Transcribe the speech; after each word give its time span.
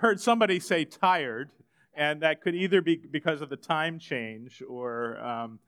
heard 0.00 0.20
somebody 0.20 0.58
say 0.58 0.84
tired, 0.84 1.50
and 1.94 2.22
that 2.22 2.40
could 2.40 2.54
either 2.54 2.80
be 2.80 2.96
because 2.96 3.42
of 3.42 3.50
the 3.50 3.56
time 3.56 3.98
change 3.98 4.62
or, 4.66 5.18
um, 5.18 5.58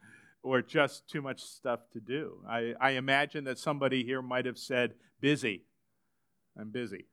or 0.42 0.62
just 0.62 1.08
too 1.08 1.20
much 1.20 1.42
stuff 1.42 1.80
to 1.92 2.00
do. 2.00 2.38
I, 2.48 2.72
I 2.80 2.90
imagine 2.92 3.44
that 3.44 3.58
somebody 3.58 4.04
here 4.04 4.22
might 4.22 4.46
have 4.46 4.58
said 4.58 4.94
busy. 5.20 5.64
I'm 6.58 6.70
busy. 6.70 7.06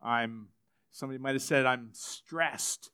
I'm, 0.00 0.48
somebody 0.92 1.18
might 1.18 1.34
have 1.34 1.42
said, 1.42 1.66
I'm 1.66 1.88
stressed. 1.92 2.90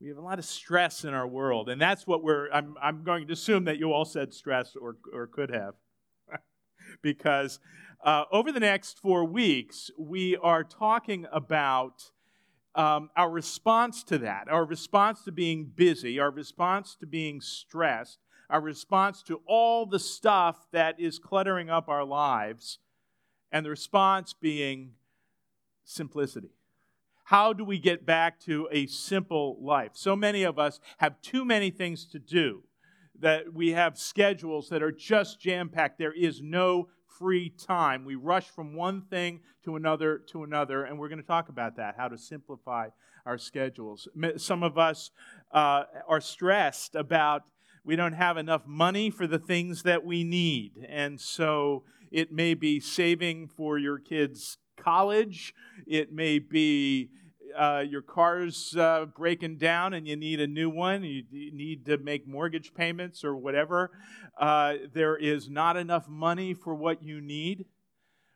We 0.00 0.08
have 0.08 0.18
a 0.18 0.22
lot 0.22 0.40
of 0.40 0.44
stress 0.44 1.04
in 1.04 1.14
our 1.14 1.26
world, 1.26 1.68
and 1.68 1.80
that's 1.80 2.06
what 2.06 2.22
we're, 2.24 2.50
I'm, 2.50 2.74
I'm 2.82 3.04
going 3.04 3.28
to 3.28 3.32
assume 3.32 3.64
that 3.64 3.78
you 3.78 3.92
all 3.92 4.04
said 4.04 4.34
stress 4.34 4.74
or, 4.74 4.96
or 5.12 5.28
could 5.28 5.50
have. 5.50 5.74
because 7.02 7.60
uh, 8.04 8.24
over 8.32 8.50
the 8.50 8.60
next 8.60 8.98
four 8.98 9.24
weeks, 9.24 9.90
we 9.96 10.36
are 10.36 10.64
talking 10.64 11.26
about 11.32 12.10
um, 12.76 13.10
our 13.16 13.30
response 13.30 14.04
to 14.04 14.18
that, 14.18 14.48
our 14.48 14.64
response 14.64 15.22
to 15.24 15.32
being 15.32 15.72
busy, 15.74 16.20
our 16.20 16.30
response 16.30 16.94
to 17.00 17.06
being 17.06 17.40
stressed, 17.40 18.18
our 18.50 18.60
response 18.60 19.22
to 19.24 19.40
all 19.46 19.86
the 19.86 19.98
stuff 19.98 20.68
that 20.72 21.00
is 21.00 21.18
cluttering 21.18 21.70
up 21.70 21.88
our 21.88 22.04
lives, 22.04 22.78
and 23.50 23.64
the 23.64 23.70
response 23.70 24.34
being 24.34 24.92
simplicity. 25.84 26.50
How 27.24 27.52
do 27.52 27.64
we 27.64 27.78
get 27.78 28.06
back 28.06 28.38
to 28.40 28.68
a 28.70 28.86
simple 28.86 29.56
life? 29.60 29.92
So 29.94 30.14
many 30.14 30.44
of 30.44 30.58
us 30.58 30.78
have 30.98 31.20
too 31.22 31.44
many 31.44 31.70
things 31.70 32.04
to 32.06 32.18
do, 32.18 32.62
that 33.18 33.52
we 33.52 33.72
have 33.72 33.98
schedules 33.98 34.68
that 34.68 34.82
are 34.82 34.92
just 34.92 35.40
jam 35.40 35.70
packed. 35.70 35.98
There 35.98 36.12
is 36.12 36.42
no 36.42 36.88
free 37.18 37.50
time. 37.50 38.04
We 38.04 38.14
rush 38.14 38.46
from 38.46 38.74
one 38.74 39.02
thing 39.02 39.40
to 39.64 39.76
another 39.76 40.18
to 40.32 40.44
another, 40.44 40.84
and 40.84 40.98
we're 40.98 41.08
going 41.08 41.20
to 41.20 41.26
talk 41.26 41.48
about 41.48 41.76
that 41.76 41.94
how 41.96 42.08
to 42.08 42.18
simplify 42.18 42.88
our 43.24 43.38
schedules. 43.38 44.08
Some 44.36 44.62
of 44.62 44.78
us 44.78 45.10
uh, 45.52 45.84
are 46.08 46.20
stressed 46.20 46.94
about 46.94 47.42
we 47.84 47.96
don't 47.96 48.14
have 48.14 48.36
enough 48.36 48.66
money 48.66 49.10
for 49.10 49.26
the 49.26 49.38
things 49.38 49.82
that 49.84 50.04
we 50.04 50.24
need, 50.24 50.86
and 50.88 51.20
so 51.20 51.84
it 52.10 52.32
may 52.32 52.54
be 52.54 52.80
saving 52.80 53.48
for 53.48 53.78
your 53.78 53.98
kids' 53.98 54.58
college, 54.76 55.54
it 55.86 56.12
may 56.12 56.38
be 56.38 57.10
uh, 57.56 57.84
your 57.88 58.02
car's 58.02 58.76
uh, 58.76 59.06
breaking 59.16 59.58
down 59.58 59.94
and 59.94 60.06
you 60.06 60.16
need 60.16 60.40
a 60.40 60.46
new 60.46 60.70
one, 60.70 61.02
you, 61.02 61.22
you 61.30 61.52
need 61.52 61.86
to 61.86 61.98
make 61.98 62.26
mortgage 62.26 62.74
payments 62.74 63.24
or 63.24 63.36
whatever, 63.36 63.90
uh, 64.38 64.74
there 64.92 65.16
is 65.16 65.48
not 65.48 65.76
enough 65.76 66.08
money 66.08 66.54
for 66.54 66.74
what 66.74 67.02
you 67.02 67.20
need. 67.20 67.64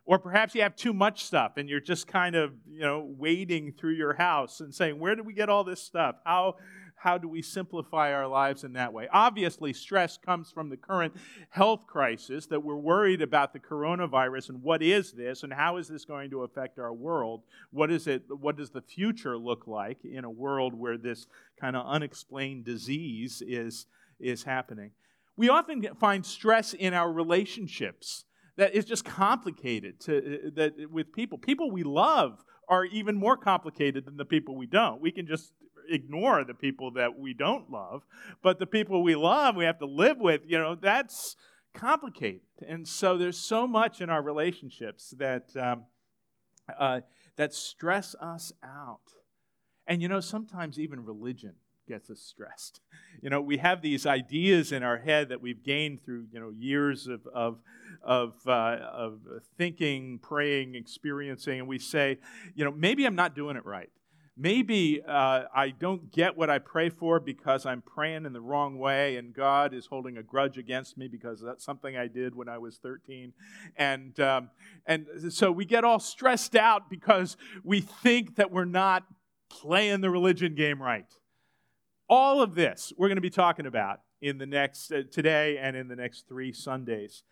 Or 0.07 0.19
perhaps 0.19 0.55
you 0.57 0.63
have 0.63 0.75
too 0.75 0.93
much 0.93 1.25
stuff 1.25 1.53
and 1.57 1.69
you're 1.69 1.79
just 1.79 2.09
kind 2.09 2.35
of, 2.35 2.53
you 2.69 2.81
know, 2.81 3.07
wading 3.17 3.75
through 3.75 3.93
your 3.93 4.15
house 4.15 4.61
and 4.61 4.75
saying, 4.75 4.99
where 4.99 5.15
did 5.15 5.25
we 5.25 5.35
get 5.35 5.49
all 5.49 5.63
this 5.63 5.81
stuff? 5.81 6.17
How, 6.25 6.57
how 7.01 7.17
do 7.17 7.27
we 7.27 7.41
simplify 7.41 8.13
our 8.13 8.27
lives 8.27 8.63
in 8.63 8.75
that 8.75 8.93
way? 8.93 9.09
Obviously, 9.11 9.73
stress 9.73 10.19
comes 10.19 10.51
from 10.51 10.69
the 10.69 10.77
current 10.77 11.15
health 11.49 11.87
crisis 11.87 12.47
that 12.47 12.63
we're 12.63 12.77
worried 12.77 13.23
about 13.23 13.55
the 13.55 13.59
coronavirus 13.59 14.51
and 14.51 14.63
what 14.63 14.83
is 14.83 15.13
this 15.13 15.43
and 15.43 15.53
how 15.53 15.79
is 15.79 15.89
this 15.89 16.05
going 16.05 16.29
to 16.31 16.43
affect 16.43 16.79
our 16.79 16.93
world? 16.93 17.43
What 17.71 17.91
is 17.91 18.07
it 18.07 18.25
what 18.29 18.57
does 18.57 18.71
the 18.71 18.83
future 18.83 19.39
look 19.39 19.67
like 19.67 20.05
in 20.05 20.25
a 20.25 20.31
world 20.31 20.75
where 20.75 20.99
this 20.99 21.27
kind 21.59 21.75
of 21.75 21.87
unexplained 21.87 22.67
disease 22.67 23.43
is 23.47 23.87
is 24.21 24.43
happening? 24.43 24.91
We 25.39 25.49
often 25.49 25.83
find 25.99 26.25
stress 26.25 26.75
in 26.75 26.93
our 26.93 27.11
relationships 27.11 28.27
that 28.57 28.75
is 28.75 28.85
just 28.85 29.07
complicated 29.07 30.01
to, 30.01 30.19
uh, 30.19 30.51
that 30.55 30.91
with 30.91 31.15
people. 31.15 31.39
People 31.39 31.71
we 31.71 31.83
love 31.83 32.45
are 32.69 32.85
even 32.85 33.17
more 33.17 33.39
complicated 33.39 34.05
than 34.05 34.19
the 34.19 34.25
people 34.27 34.55
we 34.55 34.67
don't. 34.67 35.01
We 35.01 35.11
can 35.11 35.27
just 35.27 35.55
ignore 35.89 36.45
the 36.45 36.55
people 36.55 36.91
that 36.93 37.19
we 37.19 37.35
don't 37.35 37.71
love, 37.71 38.03
but 38.43 38.59
the 38.59 38.67
people 38.67 39.03
we 39.03 39.15
love, 39.15 39.57
we 39.57 39.65
have 39.65 39.79
to 39.79 39.87
live 39.87 40.19
with, 40.19 40.43
you 40.47 40.59
know, 40.59 40.75
that's 40.75 41.37
complicated. 41.75 42.41
And 42.67 42.87
so 42.87 43.17
there's 43.17 43.39
so 43.39 43.67
much 43.67 44.01
in 44.01 44.11
our 44.11 44.23
relationships 44.23 45.15
that, 45.19 45.57
um, 45.57 45.85
uh, 46.79 47.01
that 47.37 47.55
stress 47.55 48.15
us 48.21 48.53
out. 48.63 49.01
And, 49.87 50.03
you 50.03 50.09
know, 50.09 50.21
sometimes 50.21 50.79
even 50.79 51.05
religion 51.05 51.55
gets 51.89 52.11
us 52.11 52.21
stressed. 52.21 52.81
You 53.21 53.31
know, 53.31 53.41
we 53.41 53.57
have 53.57 53.83
these 53.83 54.07
ideas 54.07 54.71
in 54.71 54.83
our 54.83 54.99
head 54.99 55.29
that 55.31 55.41
we've 55.41 55.63
gained 55.63 56.05
through, 56.05 56.27
you 56.33 56.39
know, 56.39 56.51
years 56.51 57.09
of, 57.09 57.27
of, 57.35 57.59
of, 58.03 58.35
uh, 58.47 58.77
of 58.93 59.21
thinking, 59.59 60.21
praying, 60.23 60.77
experiencing, 60.77 61.59
and 61.59 61.69
we 61.69 61.79
say, 61.79 62.19
you 62.55 62.65
know, 62.65 62.71
maybe 62.71 63.05
I'm 63.05 63.17
not 63.17 63.35
doing 63.35 63.57
it 63.57 63.65
right 63.65 63.91
maybe 64.41 65.03
uh, 65.07 65.43
I 65.55 65.69
don't 65.69 66.11
get 66.11 66.35
what 66.35 66.49
I 66.49 66.59
pray 66.59 66.89
for 66.89 67.21
because 67.21 67.67
I'm 67.67 67.83
praying 67.83 68.25
in 68.25 68.33
the 68.33 68.41
wrong 68.41 68.79
way 68.79 69.17
and 69.17 69.35
God 69.35 69.75
is 69.75 69.85
holding 69.85 70.17
a 70.17 70.23
grudge 70.23 70.57
against 70.57 70.97
me 70.97 71.09
because 71.09 71.43
that's 71.43 71.63
something 71.63 71.95
I 71.95 72.07
did 72.07 72.35
when 72.35 72.49
I 72.49 72.57
was 72.57 72.79
13. 72.79 73.35
And, 73.77 74.19
um, 74.19 74.49
and 74.87 75.07
so 75.29 75.53
we 75.53 75.67
get 75.67 75.85
all 75.85 75.99
stressed 75.99 76.57
out 76.57 76.89
because 76.89 77.37
we 77.63 77.83
think 77.83 78.37
that 78.37 78.51
we're 78.51 78.65
not 78.65 79.05
playing 79.51 80.01
the 80.01 80.09
religion 80.09 80.55
game 80.55 80.81
right. 80.81 81.13
All 82.09 82.41
of 82.41 82.55
this 82.55 82.95
we're 82.97 83.09
going 83.09 83.17
to 83.17 83.23
be 83.23 83.29
talking 83.29 83.67
about 83.67 84.01
in 84.23 84.39
the 84.39 84.47
next, 84.47 84.91
uh, 84.91 85.03
today 85.13 85.59
and 85.59 85.77
in 85.77 85.87
the 85.89 85.97
next 85.97 86.27
three 86.29 86.53
Sundays. 86.53 87.25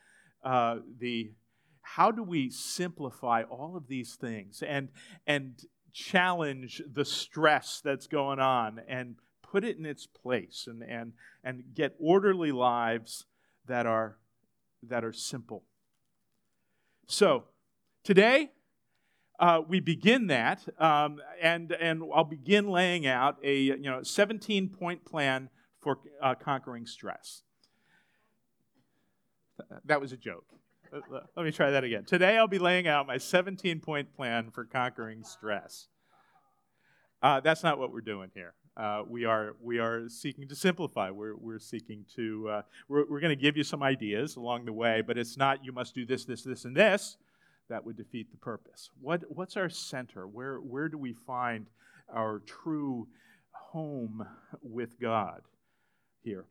Uh, 0.45 0.77
the 1.01 1.33
how 1.81 2.11
do 2.11 2.23
we 2.23 2.51
simplify 2.51 3.43
all 3.45 3.75
of 3.75 3.89
these 3.89 4.15
things 4.15 4.63
and 4.63 4.91
and 5.27 5.65
challenge 5.99 6.81
the 6.91 7.05
stress 7.05 7.81
that's 7.85 8.07
going 8.07 8.39
on 8.39 8.81
and 8.87 9.17
put 9.43 9.65
it 9.65 9.77
in 9.77 9.85
its 9.85 10.07
place 10.07 10.67
and, 10.69 10.83
and, 10.83 11.13
and 11.43 11.65
get 11.75 11.97
orderly 11.99 12.53
lives 12.53 13.25
that 13.67 13.85
are, 13.85 14.17
that 14.83 15.05
are 15.05 15.13
simple. 15.13 15.65
So, 17.09 17.45
today, 18.05 18.53
uh, 19.41 19.63
we 19.67 19.81
begin 19.81 20.29
that, 20.29 20.69
um, 20.79 21.21
and, 21.43 21.73
and 21.73 22.03
I'll 22.15 22.25
begin 22.25 22.69
laying 22.69 23.07
out 23.07 23.39
a 23.43 23.57
you 23.57 23.79
know, 23.79 24.03
17 24.03 24.69
point 24.69 25.05
plan 25.05 25.51
for 25.81 25.99
uh, 26.23 26.35
conquering 26.37 26.87
stress. 26.87 27.43
That 29.85 30.01
was 30.01 30.13
a 30.13 30.17
joke. 30.17 30.47
Let 30.93 31.45
me 31.45 31.53
try 31.53 31.71
that 31.71 31.85
again. 31.85 32.05
Today 32.05 32.39
I'll 32.39 32.49
be 32.49 32.59
laying 32.59 32.89
out 32.89 33.07
my 33.07 33.19
17 33.19 33.81
point 33.81 34.15
plan 34.15 34.51
for 34.51 34.65
conquering 34.65 35.23
stress. 35.23 35.89
Uh, 37.23 37.41
that's 37.41 37.63
not 37.63 37.79
what 37.79 37.93
we're 37.93 38.01
doing 38.01 38.31
here. 38.35 38.55
Uh, 38.77 39.03
we 39.09 39.25
are 39.25 39.57
we 39.61 39.79
are 39.81 40.09
seeking 40.09 40.49
to 40.49 40.55
simplify. 40.55 41.11
We're 41.11 41.35
we're 41.37 41.59
seeking 41.59 42.05
to 42.15 42.49
uh, 42.49 42.63
we're 42.89 43.05
we're 43.09 43.21
going 43.21 43.37
to 43.37 43.43
give 43.43 43.57
you 43.57 43.65
some 43.65 43.83
ideas 43.83 44.37
along 44.37 44.67
the 44.67 44.73
way, 44.73 45.03
but 45.05 45.19
it's 45.19 45.37
not 45.37 45.65
you 45.65 45.73
must 45.73 45.95
do 45.95 46.07
this 46.07 46.25
this 46.25 46.43
this 46.43 46.65
and 46.65 46.77
this. 46.77 47.17
That 47.69 47.85
would 47.85 47.97
defeat 47.97 48.31
the 48.31 48.39
purpose. 48.39 48.91
What 49.01 49.25
what's 49.29 49.57
our 49.57 49.69
center? 49.69 50.27
Where 50.27 50.59
where 50.59 50.89
do 50.89 50.97
we 50.97 51.13
find 51.27 51.67
our 52.15 52.41
true 52.47 53.09
home 53.51 54.25
with 54.63 54.99
God 55.01 55.43
here? 56.23 56.47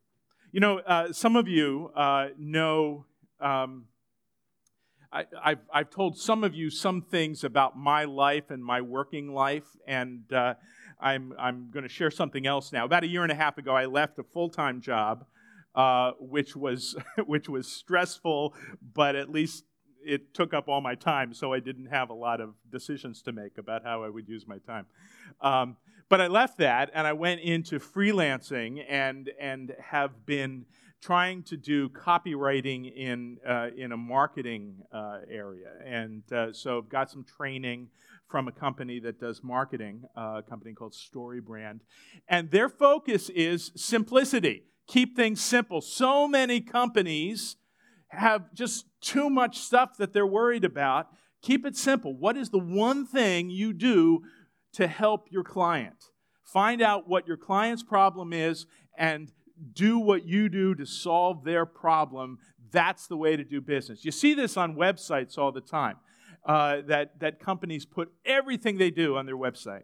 You 0.52 0.60
know, 0.60 0.80
uh, 0.80 1.14
some 1.14 1.36
of 1.36 1.48
you 1.48 1.92
uh, 1.96 2.28
know. 2.38 3.06
Um, 3.40 3.86
I, 5.12 5.26
have 5.44 5.60
I've 5.74 5.90
told 5.90 6.18
some 6.18 6.44
of 6.44 6.54
you 6.54 6.70
some 6.70 7.02
things 7.02 7.44
about 7.44 7.78
my 7.78 8.04
life 8.04 8.50
and 8.50 8.64
my 8.64 8.82
working 8.82 9.34
life, 9.34 9.66
and 9.88 10.32
uh, 10.32 10.56
I'm, 11.00 11.34
I'm 11.40 11.70
going 11.72 11.84
to 11.84 11.90
share 11.90 12.12
something 12.12 12.46
else 12.46 12.72
now. 12.72 12.86
About 12.86 13.04
a 13.04 13.08
year 13.08 13.24
and 13.24 13.32
a 13.32 13.36
half 13.36 13.58
ago, 13.58 13.76
I 13.76 13.86
left 13.86 14.20
a 14.20 14.24
full 14.24 14.50
time 14.50 14.82
job, 14.82 15.26
uh, 15.76 16.12
which, 16.20 16.56
was, 16.56 16.96
which 17.26 17.48
was 17.48 17.72
stressful, 17.72 18.54
but 18.94 19.16
at 19.16 19.30
least 19.30 19.66
it 20.04 20.34
took 20.34 20.54
up 20.54 20.68
all 20.68 20.82
my 20.82 20.96
time, 20.96 21.34
so 21.34 21.54
I 21.54 21.60
didn't 21.60 21.88
have 21.88 22.10
a 22.10 22.14
lot 22.14 22.42
of 22.42 22.54
decisions 22.72 23.22
to 23.24 23.32
make 23.32 23.58
about 23.58 23.84
how 23.84 24.04
I 24.04 24.10
would 24.10 24.28
use 24.28 24.48
my 24.48 24.58
time. 24.60 24.86
Um, 25.42 25.78
but 26.10 26.22
I 26.22 26.28
left 26.28 26.58
that 26.60 26.90
and 26.94 27.06
I 27.06 27.14
went 27.14 27.42
into 27.42 27.80
freelancing 27.80 28.84
and, 28.88 29.30
and 29.40 29.76
have 29.80 30.26
been 30.26 30.66
trying 31.02 31.44
to 31.44 31.58
do 31.58 31.90
copywriting 31.90 32.92
in, 32.94 33.38
uh, 33.48 33.68
in 33.78 33.92
a 33.92 33.98
marketing 33.98 34.80
uh, 34.92 35.20
area. 35.30 35.70
And 35.86 36.24
uh, 36.32 36.54
so 36.54 36.80
I've 36.80 36.90
got 36.90 37.12
some 37.12 37.24
training 37.24 37.90
from 38.28 38.48
a 38.48 38.52
company 38.52 39.00
that 39.00 39.20
does 39.20 39.42
marketing, 39.44 40.04
uh, 40.18 40.40
a 40.40 40.44
company 40.44 40.74
called 40.74 40.94
StoryBrand. 40.94 41.80
And 42.28 42.52
their 42.52 42.68
focus 42.68 43.30
is 43.30 43.72
simplicity. 43.76 44.64
Keep 44.88 45.16
things 45.16 45.42
simple. 45.42 45.82
So 45.82 46.28
many 46.28 46.62
companies 46.62 47.58
have 48.10 48.54
just 48.54 48.86
too 49.02 49.30
much 49.30 49.60
stuff 49.60 49.98
that 49.98 50.14
they're 50.14 50.28
worried 50.28 50.66
about. 50.66 51.08
Keep 51.42 51.66
it 51.66 51.76
simple. 51.76 52.18
What 52.18 52.38
is 52.38 52.50
the 52.50 52.60
one 52.60 53.06
thing 53.06 53.50
you 53.50 53.74
do 53.74 54.22
to 54.74 54.88
help 54.88 55.28
your 55.30 55.44
client? 55.44 56.06
Find 56.44 56.82
out 56.82 57.08
what 57.08 57.28
your 57.28 57.38
client's 57.38 57.84
problem 57.84 58.34
is 58.34 58.66
and 58.98 59.32
do 59.74 60.00
what 60.00 60.26
you 60.26 60.50
do 60.50 60.76
to 60.76 60.86
solve 60.86 61.44
their 61.44 61.66
problem. 61.66 62.40
That's 62.72 63.08
the 63.08 63.18
way 63.18 63.36
to 63.36 63.44
do 63.44 63.62
business. 63.62 64.06
You 64.06 64.12
see 64.12 64.34
this 64.34 64.58
on 64.58 64.76
websites 64.76 65.38
all 65.38 65.52
the 65.52 65.62
time. 65.62 65.98
Uh, 66.46 66.82
that, 66.88 67.20
that 67.20 67.40
companies 67.40 67.86
put 67.86 68.10
everything 68.26 68.78
they 68.78 68.90
do 68.92 69.18
on 69.18 69.26
their 69.26 69.36
website. 69.38 69.84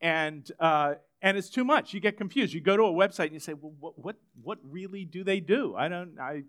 and 0.00 0.50
uh, 0.58 0.94
and 1.22 1.38
it's 1.38 1.48
too 1.48 1.64
much. 1.64 1.94
You 1.94 2.00
get 2.00 2.16
confused. 2.16 2.52
You 2.52 2.60
go 2.60 2.76
to 2.76 2.82
a 2.82 2.92
website 2.92 3.26
and 3.26 3.34
you 3.34 3.40
say, 3.40 3.54
"Well, 3.54 3.72
what 3.78 3.98
what, 3.98 4.16
what 4.42 4.58
really 4.64 5.04
do 5.04 5.22
they 5.24 5.40
do?" 5.40 5.74
I 5.76 5.88
don't. 5.88 6.18
I 6.20 6.42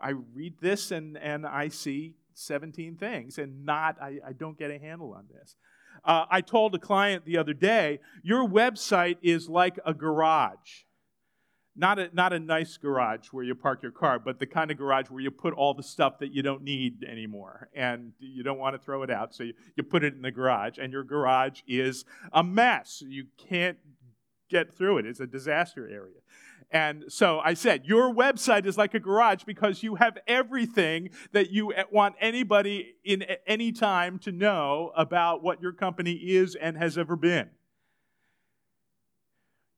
I 0.00 0.10
read 0.34 0.54
this 0.60 0.92
and 0.92 1.18
and 1.18 1.46
I 1.46 1.68
see 1.68 2.14
17 2.34 2.96
things, 2.96 3.38
and 3.38 3.66
not 3.66 4.00
I, 4.00 4.18
I 4.26 4.32
don't 4.32 4.56
get 4.56 4.70
a 4.70 4.78
handle 4.78 5.12
on 5.12 5.24
this. 5.32 5.56
Uh, 6.04 6.24
I 6.30 6.40
told 6.40 6.74
a 6.74 6.78
client 6.78 7.26
the 7.26 7.36
other 7.36 7.52
day, 7.52 7.98
your 8.22 8.48
website 8.48 9.18
is 9.22 9.48
like 9.48 9.78
a 9.84 9.92
garage. 9.92 10.84
Not 11.80 11.98
a, 11.98 12.10
not 12.12 12.34
a 12.34 12.38
nice 12.38 12.76
garage 12.76 13.28
where 13.28 13.42
you 13.42 13.54
park 13.54 13.82
your 13.82 13.90
car, 13.90 14.18
but 14.18 14.38
the 14.38 14.44
kind 14.44 14.70
of 14.70 14.76
garage 14.76 15.06
where 15.08 15.22
you 15.22 15.30
put 15.30 15.54
all 15.54 15.72
the 15.72 15.82
stuff 15.82 16.18
that 16.18 16.30
you 16.30 16.42
don't 16.42 16.62
need 16.62 17.02
anymore 17.04 17.70
and 17.74 18.12
you 18.18 18.42
don't 18.42 18.58
want 18.58 18.74
to 18.74 18.78
throw 18.78 19.02
it 19.02 19.10
out. 19.10 19.34
So 19.34 19.44
you, 19.44 19.54
you 19.76 19.82
put 19.82 20.04
it 20.04 20.12
in 20.12 20.20
the 20.20 20.30
garage, 20.30 20.76
and 20.76 20.92
your 20.92 21.04
garage 21.04 21.62
is 21.66 22.04
a 22.34 22.44
mess. 22.44 23.02
You 23.08 23.28
can't 23.48 23.78
get 24.50 24.74
through 24.74 24.98
it, 24.98 25.06
it's 25.06 25.20
a 25.20 25.26
disaster 25.26 25.88
area. 25.88 26.18
And 26.70 27.04
so 27.08 27.40
I 27.40 27.54
said, 27.54 27.86
Your 27.86 28.14
website 28.14 28.66
is 28.66 28.76
like 28.76 28.92
a 28.92 29.00
garage 29.00 29.44
because 29.44 29.82
you 29.82 29.94
have 29.94 30.18
everything 30.26 31.08
that 31.32 31.50
you 31.50 31.72
eh, 31.72 31.84
want 31.90 32.14
anybody 32.20 32.94
in 33.04 33.24
any 33.46 33.72
time 33.72 34.18
to 34.18 34.32
know 34.32 34.92
about 34.94 35.42
what 35.42 35.62
your 35.62 35.72
company 35.72 36.12
is 36.12 36.56
and 36.56 36.76
has 36.76 36.98
ever 36.98 37.16
been. 37.16 37.48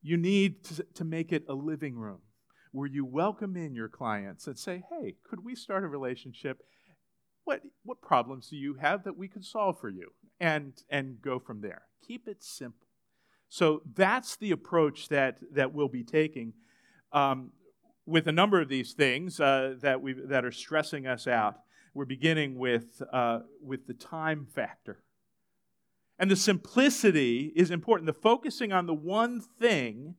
You 0.02 0.16
need 0.16 0.64
to, 0.64 0.82
to 0.94 1.04
make 1.04 1.32
it 1.32 1.44
a 1.49 1.54
living 1.54 1.96
room 1.96 2.19
where 2.72 2.88
you 2.88 3.04
welcome 3.04 3.56
in 3.56 3.75
your 3.75 3.88
clients 3.88 4.46
and 4.46 4.58
say, 4.58 4.82
Hey, 4.90 5.16
could 5.28 5.44
we 5.44 5.54
start 5.54 5.84
a 5.84 5.88
relationship? 5.88 6.58
What, 7.44 7.62
what 7.84 8.00
problems 8.00 8.49
do 8.49 8.56
you 8.56 8.75
have 8.75 9.04
that 9.04 9.16
we 9.16 9.28
could 9.28 9.44
solve 9.44 9.78
for 9.81 9.88
you? 9.88 10.10
And, 10.40 10.72
and 10.90 11.20
go 11.22 11.38
from 11.38 11.60
there. 11.60 11.82
Keep 12.06 12.26
it 12.28 12.43
simple. 12.43 12.88
So 13.49 13.82
that's 13.94 14.37
the 14.37 14.50
approach 14.50 15.08
that, 15.08 15.38
that 15.52 15.72
we'll 15.72 15.88
be 15.88 16.05
taking 16.05 16.55
um, 17.12 17.50
with 18.06 18.26
a 18.26 18.32
number 18.32 18.60
of 18.60 18.69
these 18.69 18.94
things 18.94 19.38
uh, 19.40 19.75
that, 19.82 20.00
we 20.00 20.14
that 20.14 20.44
are 20.44 20.52
stressing 20.52 21.06
us 21.06 21.26
out. 21.26 21.56
We're 21.94 22.06
beginning 22.06 22.58
with, 22.58 23.02
uh, 23.12 23.40
with 23.62 23.87
the 23.87 23.94
time 23.94 24.46
factor. 24.55 25.05
And 26.18 26.30
the 26.30 26.36
simplicity 26.36 27.52
is 27.56 27.70
important. 27.70 28.06
The 28.06 28.12
focusing 28.12 28.72
on 28.72 28.86
the 28.86 28.94
one 28.94 29.40
thing 29.40 30.14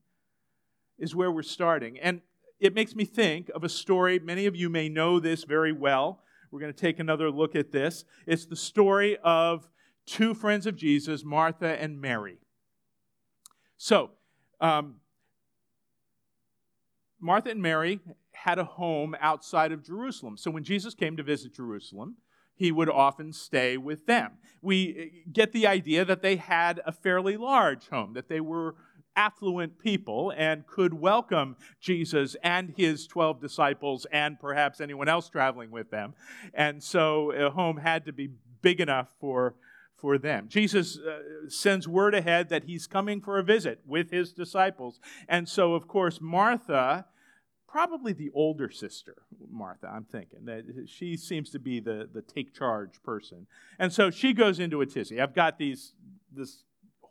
is 0.97 1.15
where 1.15 1.31
we're 1.31 1.43
starting. 1.43 1.97
And 1.99 2.21
it 2.59 2.73
makes 2.73 2.95
me 2.95 3.05
think 3.05 3.49
of 3.55 3.63
a 3.63 3.69
story. 3.69 4.19
Many 4.19 4.45
of 4.45 4.55
you 4.55 4.69
may 4.69 4.89
know 4.89 5.19
this 5.19 5.43
very 5.43 5.71
well. 5.71 6.21
We're 6.51 6.59
going 6.59 6.73
to 6.73 6.79
take 6.79 6.99
another 6.99 7.31
look 7.31 7.55
at 7.55 7.71
this. 7.71 8.05
It's 8.25 8.45
the 8.45 8.55
story 8.55 9.17
of 9.23 9.67
two 10.05 10.33
friends 10.33 10.67
of 10.67 10.75
Jesus, 10.75 11.23
Martha 11.23 11.81
and 11.81 11.99
Mary. 11.99 12.37
So, 13.77 14.11
um, 14.61 14.95
Martha 17.19 17.49
and 17.49 17.61
Mary 17.61 17.99
had 18.33 18.59
a 18.59 18.65
home 18.65 19.15
outside 19.19 19.71
of 19.71 19.83
Jerusalem. 19.83 20.37
So 20.37 20.51
when 20.51 20.63
Jesus 20.63 20.93
came 20.93 21.15
to 21.17 21.23
visit 21.23 21.53
Jerusalem, 21.53 22.17
he 22.55 22.71
would 22.71 22.89
often 22.89 23.33
stay 23.33 23.77
with 23.77 24.05
them. 24.05 24.33
We 24.61 25.11
uh, 25.25 25.29
get 25.31 25.51
the 25.51 25.67
idea 25.67 26.05
that 26.05 26.21
they 26.21 26.38
had 26.38 26.81
a 26.85 26.91
fairly 26.91 27.38
large 27.38 27.89
home, 27.89 28.13
that 28.13 28.29
they 28.29 28.41
were 28.41 28.75
affluent 29.15 29.79
people 29.79 30.33
and 30.35 30.65
could 30.65 30.94
welcome 30.94 31.55
Jesus 31.79 32.35
and 32.44 32.73
his 32.75 33.07
12 33.07 33.39
disciples 33.39 34.07
and 34.11 34.39
perhaps 34.39 34.81
anyone 34.81 35.07
else 35.07 35.29
traveling 35.29 35.71
with 35.71 35.91
them. 35.91 36.13
And 36.53 36.81
so 36.81 37.31
a 37.31 37.50
home 37.50 37.77
had 37.77 38.05
to 38.05 38.13
be 38.13 38.29
big 38.61 38.79
enough 38.79 39.13
for, 39.19 39.55
for 39.95 40.17
them. 40.17 40.47
Jesus 40.47 40.97
uh, 40.97 41.50
sends 41.50 41.88
word 41.88 42.15
ahead 42.15 42.50
that 42.50 42.63
he's 42.63 42.88
coming 42.88 43.21
for 43.21 43.38
a 43.38 43.44
visit 43.44 43.81
with 43.85 44.11
his 44.11 44.31
disciples. 44.31 45.00
And 45.27 45.47
so, 45.47 45.73
of 45.73 45.88
course, 45.88 46.19
Martha 46.21 47.05
probably 47.73 48.13
the 48.13 48.29
older 48.35 48.69
sister, 48.69 49.23
Martha, 49.49 49.87
I'm 49.87 50.03
thinking. 50.03 50.45
That 50.45 50.85
she 50.85 51.17
seems 51.17 51.49
to 51.49 51.59
be 51.59 51.79
the, 51.79 52.07
the 52.13 52.21
take 52.21 52.53
charge 52.53 53.01
person. 53.03 53.47
And 53.79 53.91
so 53.91 54.11
she 54.11 54.31
goes 54.31 54.59
into 54.59 54.81
a 54.81 54.85
tizzy. 54.85 55.19
I've 55.19 55.33
got 55.33 55.57
these 55.57 55.93
this 56.31 56.65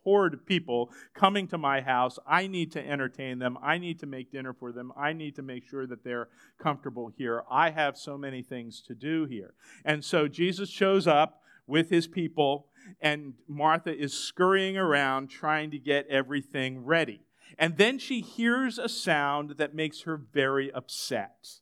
horde 0.05 0.33
of 0.33 0.45
people 0.45 0.89
coming 1.13 1.49
to 1.49 1.57
my 1.57 1.81
house. 1.81 2.17
I 2.25 2.47
need 2.47 2.71
to 2.73 2.87
entertain 2.87 3.39
them. 3.39 3.57
I 3.61 3.77
need 3.77 3.99
to 3.99 4.05
make 4.05 4.31
dinner 4.31 4.53
for 4.53 4.71
them. 4.71 4.93
I 4.97 5.11
need 5.11 5.35
to 5.35 5.41
make 5.41 5.67
sure 5.67 5.85
that 5.85 6.05
they're 6.05 6.29
comfortable 6.57 7.11
here. 7.17 7.43
I 7.51 7.71
have 7.71 7.97
so 7.97 8.17
many 8.17 8.41
things 8.41 8.81
to 8.87 8.95
do 8.95 9.25
here. 9.25 9.55
And 9.83 10.03
so 10.03 10.29
Jesus 10.29 10.69
shows 10.69 11.07
up 11.07 11.41
with 11.67 11.89
his 11.89 12.07
people, 12.07 12.67
and 13.01 13.33
Martha 13.49 13.93
is 13.93 14.13
scurrying 14.13 14.77
around 14.77 15.29
trying 15.29 15.71
to 15.71 15.79
get 15.79 16.07
everything 16.07 16.85
ready. 16.85 17.21
And 17.57 17.77
then 17.77 17.99
she 17.99 18.21
hears 18.21 18.77
a 18.77 18.89
sound 18.89 19.51
that 19.57 19.75
makes 19.75 20.01
her 20.01 20.17
very 20.17 20.71
upset. 20.71 21.59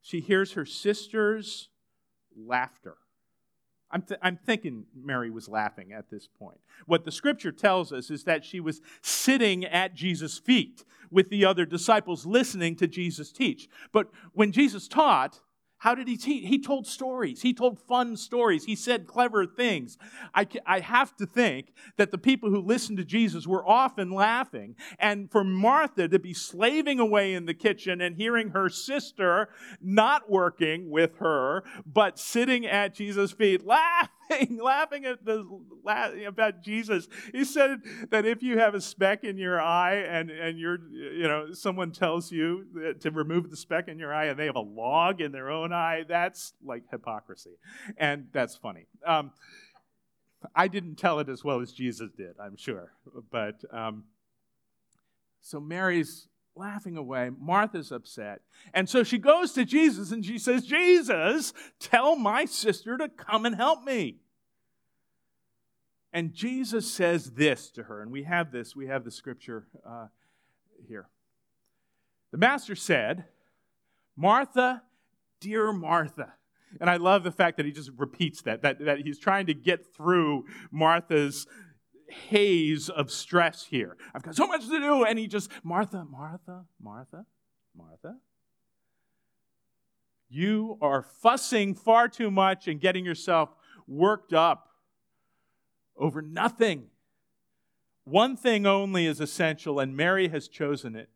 She 0.00 0.20
hears 0.20 0.52
her 0.52 0.66
sister's 0.66 1.68
laughter. 2.36 2.96
I'm, 3.90 4.02
th- 4.02 4.20
I'm 4.22 4.36
thinking 4.36 4.86
Mary 4.94 5.30
was 5.30 5.48
laughing 5.48 5.92
at 5.92 6.10
this 6.10 6.26
point. 6.26 6.58
What 6.86 7.04
the 7.04 7.12
scripture 7.12 7.52
tells 7.52 7.92
us 7.92 8.10
is 8.10 8.24
that 8.24 8.44
she 8.44 8.58
was 8.58 8.80
sitting 9.02 9.64
at 9.64 9.94
Jesus' 9.94 10.36
feet 10.36 10.84
with 11.10 11.30
the 11.30 11.44
other 11.44 11.64
disciples 11.64 12.26
listening 12.26 12.74
to 12.76 12.88
Jesus 12.88 13.30
teach. 13.30 13.68
But 13.92 14.10
when 14.32 14.50
Jesus 14.50 14.88
taught, 14.88 15.40
how 15.84 15.94
did 15.94 16.08
he 16.08 16.16
teach? 16.16 16.48
He 16.48 16.58
told 16.58 16.86
stories. 16.86 17.42
He 17.42 17.52
told 17.52 17.78
fun 17.78 18.16
stories. 18.16 18.64
He 18.64 18.74
said 18.74 19.06
clever 19.06 19.44
things. 19.44 19.98
I, 20.34 20.46
I 20.64 20.80
have 20.80 21.14
to 21.18 21.26
think 21.26 21.74
that 21.98 22.10
the 22.10 22.16
people 22.16 22.48
who 22.48 22.62
listened 22.62 22.96
to 22.96 23.04
Jesus 23.04 23.46
were 23.46 23.68
often 23.68 24.10
laughing. 24.10 24.76
And 24.98 25.30
for 25.30 25.44
Martha 25.44 26.08
to 26.08 26.18
be 26.18 26.32
slaving 26.32 27.00
away 27.00 27.34
in 27.34 27.44
the 27.44 27.52
kitchen 27.52 28.00
and 28.00 28.16
hearing 28.16 28.48
her 28.48 28.70
sister 28.70 29.50
not 29.78 30.30
working 30.30 30.88
with 30.88 31.18
her, 31.18 31.64
but 31.84 32.18
sitting 32.18 32.64
at 32.64 32.94
Jesus' 32.94 33.32
feet, 33.32 33.66
laughing 33.66 34.13
laughing, 34.50 35.04
at 35.04 35.24
the 35.24 35.46
about 36.26 36.62
Jesus. 36.62 37.08
He 37.32 37.44
said 37.44 37.82
that 38.10 38.24
if 38.24 38.42
you 38.42 38.58
have 38.58 38.74
a 38.74 38.80
speck 38.80 39.24
in 39.24 39.36
your 39.36 39.60
eye 39.60 39.96
and 39.96 40.30
and 40.30 40.58
you're 40.58 40.78
you 40.90 41.28
know 41.28 41.52
someone 41.52 41.92
tells 41.92 42.32
you 42.32 42.94
to 43.00 43.10
remove 43.10 43.50
the 43.50 43.56
speck 43.56 43.88
in 43.88 43.98
your 43.98 44.12
eye 44.14 44.26
and 44.26 44.38
they 44.38 44.46
have 44.46 44.56
a 44.56 44.60
log 44.60 45.20
in 45.20 45.32
their 45.32 45.50
own 45.50 45.72
eye, 45.72 46.04
that's 46.08 46.54
like 46.64 46.84
hypocrisy, 46.90 47.58
and 47.96 48.28
that's 48.32 48.56
funny. 48.56 48.86
Um, 49.06 49.32
I 50.54 50.68
didn't 50.68 50.96
tell 50.96 51.20
it 51.20 51.28
as 51.28 51.42
well 51.42 51.60
as 51.60 51.72
Jesus 51.72 52.10
did, 52.16 52.34
I'm 52.38 52.56
sure, 52.56 52.92
but 53.30 53.64
um, 53.72 54.04
so 55.40 55.60
Mary's 55.60 56.28
laughing 56.56 56.96
away. 56.96 57.30
Martha's 57.38 57.90
upset. 57.90 58.42
And 58.72 58.88
so 58.88 59.02
she 59.02 59.18
goes 59.18 59.52
to 59.52 59.64
Jesus 59.64 60.12
and 60.12 60.24
she 60.24 60.38
says, 60.38 60.66
Jesus, 60.66 61.52
tell 61.80 62.16
my 62.16 62.44
sister 62.44 62.96
to 62.96 63.08
come 63.08 63.44
and 63.44 63.56
help 63.56 63.84
me. 63.84 64.16
And 66.12 66.32
Jesus 66.32 66.90
says 66.90 67.32
this 67.32 67.70
to 67.72 67.82
her, 67.84 68.00
and 68.00 68.12
we 68.12 68.22
have 68.22 68.52
this, 68.52 68.76
we 68.76 68.86
have 68.86 69.04
the 69.04 69.10
scripture 69.10 69.66
uh, 69.84 70.06
here. 70.86 71.08
The 72.30 72.38
master 72.38 72.76
said, 72.76 73.24
Martha, 74.16 74.82
dear 75.40 75.72
Martha. 75.72 76.34
And 76.80 76.88
I 76.88 76.96
love 76.96 77.24
the 77.24 77.32
fact 77.32 77.56
that 77.56 77.66
he 77.66 77.72
just 77.72 77.90
repeats 77.96 78.42
that, 78.42 78.62
that, 78.62 78.84
that 78.84 78.98
he's 78.98 79.18
trying 79.18 79.46
to 79.46 79.54
get 79.54 79.94
through 79.94 80.44
Martha's 80.70 81.46
haze 82.08 82.88
of 82.88 83.10
stress 83.10 83.66
here. 83.66 83.96
I've 84.14 84.22
got 84.22 84.34
so 84.34 84.46
much 84.46 84.68
to 84.68 84.78
do. 84.78 85.04
And 85.04 85.18
he 85.18 85.26
just, 85.26 85.50
Martha, 85.62 86.04
Martha, 86.10 86.64
Martha, 86.80 87.26
Martha. 87.76 88.16
You 90.28 90.78
are 90.80 91.02
fussing 91.02 91.74
far 91.74 92.08
too 92.08 92.30
much 92.30 92.66
and 92.66 92.80
getting 92.80 93.04
yourself 93.04 93.50
worked 93.86 94.32
up 94.32 94.68
over 95.96 96.22
nothing. 96.22 96.88
One 98.04 98.36
thing 98.36 98.66
only 98.66 99.06
is 99.06 99.20
essential, 99.20 99.80
and 99.80 99.96
Mary 99.96 100.28
has 100.28 100.48
chosen 100.48 100.94
it. 100.94 101.08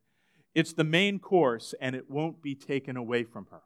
It's 0.55 0.73
the 0.73 0.85
main 0.85 1.19
course, 1.19 1.75
and 1.81 1.95
it 1.95 2.11
won't 2.11 2.43
be 2.43 2.55
taken 2.55 2.97
away 2.97 3.25
from 3.25 3.47
her. 3.51 3.63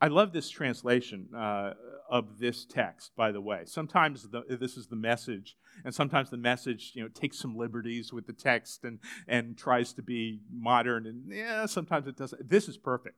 I 0.00 0.08
love 0.08 0.32
this 0.32 0.50
translation 0.50 1.28
uh, 1.36 1.72
of 2.10 2.38
this 2.38 2.64
text, 2.64 3.12
by 3.16 3.32
the 3.32 3.40
way. 3.40 3.62
Sometimes 3.64 4.28
the, 4.28 4.42
this 4.48 4.76
is 4.76 4.86
the 4.88 4.96
message, 4.96 5.56
and 5.84 5.94
sometimes 5.94 6.30
the 6.30 6.36
message, 6.36 6.92
you 6.94 7.02
know, 7.02 7.08
takes 7.08 7.38
some 7.38 7.56
liberties 7.56 8.12
with 8.12 8.26
the 8.26 8.32
text 8.32 8.84
and, 8.84 8.98
and 9.26 9.56
tries 9.56 9.92
to 9.94 10.02
be 10.02 10.40
modern, 10.52 11.06
and 11.06 11.24
yeah, 11.28 11.66
sometimes 11.66 12.06
it 12.06 12.16
doesn't. 12.16 12.48
This 12.48 12.68
is 12.68 12.76
perfect 12.76 13.16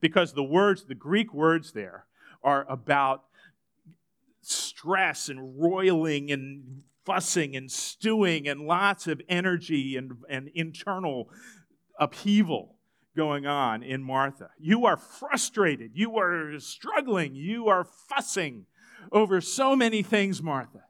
because 0.00 0.32
the 0.32 0.42
words, 0.42 0.84
the 0.84 0.94
Greek 0.94 1.34
words 1.34 1.72
there, 1.72 2.06
are 2.42 2.66
about 2.68 3.24
stress 4.40 5.28
and 5.28 5.60
roiling 5.60 6.30
and 6.30 6.82
fussing 7.04 7.56
and 7.56 7.70
stewing 7.70 8.48
and 8.48 8.62
lots 8.62 9.06
of 9.06 9.20
energy 9.28 9.96
and, 9.96 10.12
and 10.28 10.50
internal 10.54 11.28
upheaval 11.98 12.76
going 13.16 13.46
on 13.46 13.82
in 13.82 14.02
Martha. 14.02 14.50
You 14.58 14.86
are 14.86 14.96
frustrated. 14.96 15.92
You 15.94 16.18
are 16.18 16.58
struggling. 16.58 17.34
You 17.34 17.68
are 17.68 17.84
fussing 17.84 18.66
over 19.10 19.40
so 19.40 19.76
many 19.76 20.02
things, 20.02 20.42
Martha. 20.42 20.84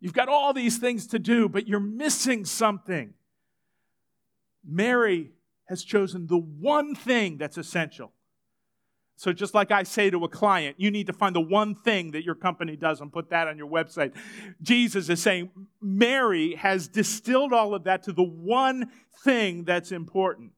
You've 0.00 0.12
got 0.12 0.28
all 0.28 0.52
these 0.52 0.78
things 0.78 1.06
to 1.08 1.18
do, 1.18 1.48
but 1.48 1.68
you're 1.68 1.80
missing 1.80 2.44
something. 2.44 3.14
Mary 4.64 5.30
has 5.68 5.84
chosen 5.84 6.26
the 6.26 6.38
one 6.38 6.94
thing 6.94 7.38
that's 7.38 7.56
essential. 7.56 8.12
So, 9.16 9.32
just 9.32 9.54
like 9.54 9.70
I 9.70 9.84
say 9.84 10.10
to 10.10 10.24
a 10.24 10.28
client, 10.28 10.76
you 10.78 10.90
need 10.90 11.06
to 11.06 11.12
find 11.12 11.36
the 11.36 11.40
one 11.40 11.76
thing 11.76 12.10
that 12.12 12.24
your 12.24 12.34
company 12.34 12.74
does 12.74 13.00
and 13.00 13.12
put 13.12 13.30
that 13.30 13.46
on 13.46 13.56
your 13.56 13.68
website. 13.68 14.12
Jesus 14.60 15.08
is 15.08 15.22
saying 15.22 15.50
Mary 15.80 16.56
has 16.56 16.88
distilled 16.88 17.52
all 17.52 17.74
of 17.74 17.84
that 17.84 18.02
to 18.04 18.12
the 18.12 18.24
one 18.24 18.90
thing 19.22 19.62
that's 19.62 19.92
important. 19.92 20.50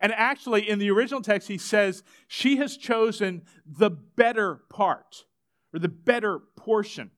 And 0.00 0.12
actually, 0.12 0.68
in 0.68 0.78
the 0.78 0.90
original 0.90 1.22
text, 1.22 1.48
he 1.48 1.58
says 1.58 2.02
she 2.26 2.56
has 2.56 2.76
chosen 2.76 3.42
the 3.66 3.90
better 3.90 4.62
part 4.70 5.24
or 5.72 5.78
the 5.78 5.88
better 5.88 6.40
portion. 6.56 7.10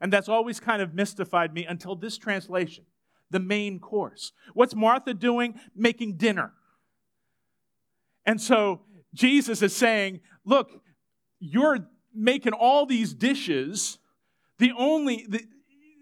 And 0.00 0.12
that's 0.12 0.28
always 0.28 0.60
kind 0.60 0.82
of 0.82 0.94
mystified 0.94 1.54
me 1.54 1.64
until 1.64 1.96
this 1.96 2.18
translation 2.18 2.84
the 3.30 3.40
main 3.40 3.80
course. 3.80 4.32
What's 4.54 4.74
Martha 4.74 5.12
doing? 5.12 5.58
Making 5.74 6.16
dinner. 6.16 6.52
And 8.24 8.40
so 8.40 8.82
Jesus 9.14 9.62
is 9.62 9.74
saying, 9.74 10.20
Look, 10.44 10.70
you're 11.40 11.88
making 12.14 12.52
all 12.52 12.86
these 12.86 13.14
dishes. 13.14 13.98
The 14.58 14.72
only, 14.78 15.26
the, 15.28 15.42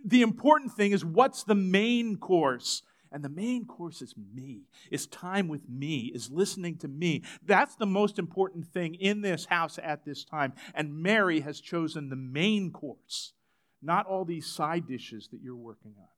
the 0.04 0.22
important 0.22 0.72
thing 0.72 0.92
is 0.92 1.04
what's 1.04 1.44
the 1.44 1.54
main 1.54 2.16
course? 2.18 2.82
And 3.14 3.22
the 3.22 3.28
main 3.28 3.64
course 3.64 4.02
is 4.02 4.12
me, 4.34 4.62
is 4.90 5.06
time 5.06 5.46
with 5.46 5.68
me, 5.68 6.10
is 6.12 6.30
listening 6.30 6.78
to 6.78 6.88
me. 6.88 7.22
That's 7.46 7.76
the 7.76 7.86
most 7.86 8.18
important 8.18 8.66
thing 8.66 8.96
in 8.96 9.20
this 9.20 9.44
house 9.44 9.78
at 9.80 10.04
this 10.04 10.24
time. 10.24 10.52
And 10.74 11.00
Mary 11.00 11.38
has 11.40 11.60
chosen 11.60 12.08
the 12.08 12.16
main 12.16 12.72
course, 12.72 13.32
not 13.80 14.06
all 14.06 14.24
these 14.24 14.48
side 14.48 14.88
dishes 14.88 15.28
that 15.30 15.40
you're 15.40 15.54
working 15.54 15.94
on. 15.96 16.08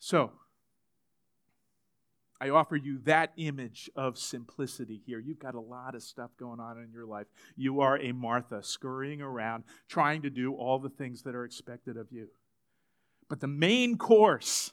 So, 0.00 0.32
I 2.40 2.48
offer 2.50 2.74
you 2.74 2.98
that 3.04 3.30
image 3.36 3.88
of 3.94 4.18
simplicity 4.18 5.00
here. 5.06 5.20
You've 5.20 5.38
got 5.38 5.54
a 5.54 5.60
lot 5.60 5.94
of 5.94 6.02
stuff 6.02 6.32
going 6.36 6.58
on 6.58 6.78
in 6.82 6.90
your 6.92 7.06
life. 7.06 7.26
You 7.56 7.80
are 7.80 7.96
a 7.96 8.10
Martha 8.10 8.64
scurrying 8.64 9.22
around 9.22 9.62
trying 9.88 10.22
to 10.22 10.30
do 10.30 10.52
all 10.52 10.80
the 10.80 10.90
things 10.90 11.22
that 11.22 11.36
are 11.36 11.44
expected 11.44 11.96
of 11.96 12.08
you. 12.10 12.26
But 13.28 13.40
the 13.40 13.48
main 13.48 13.98
course 13.98 14.72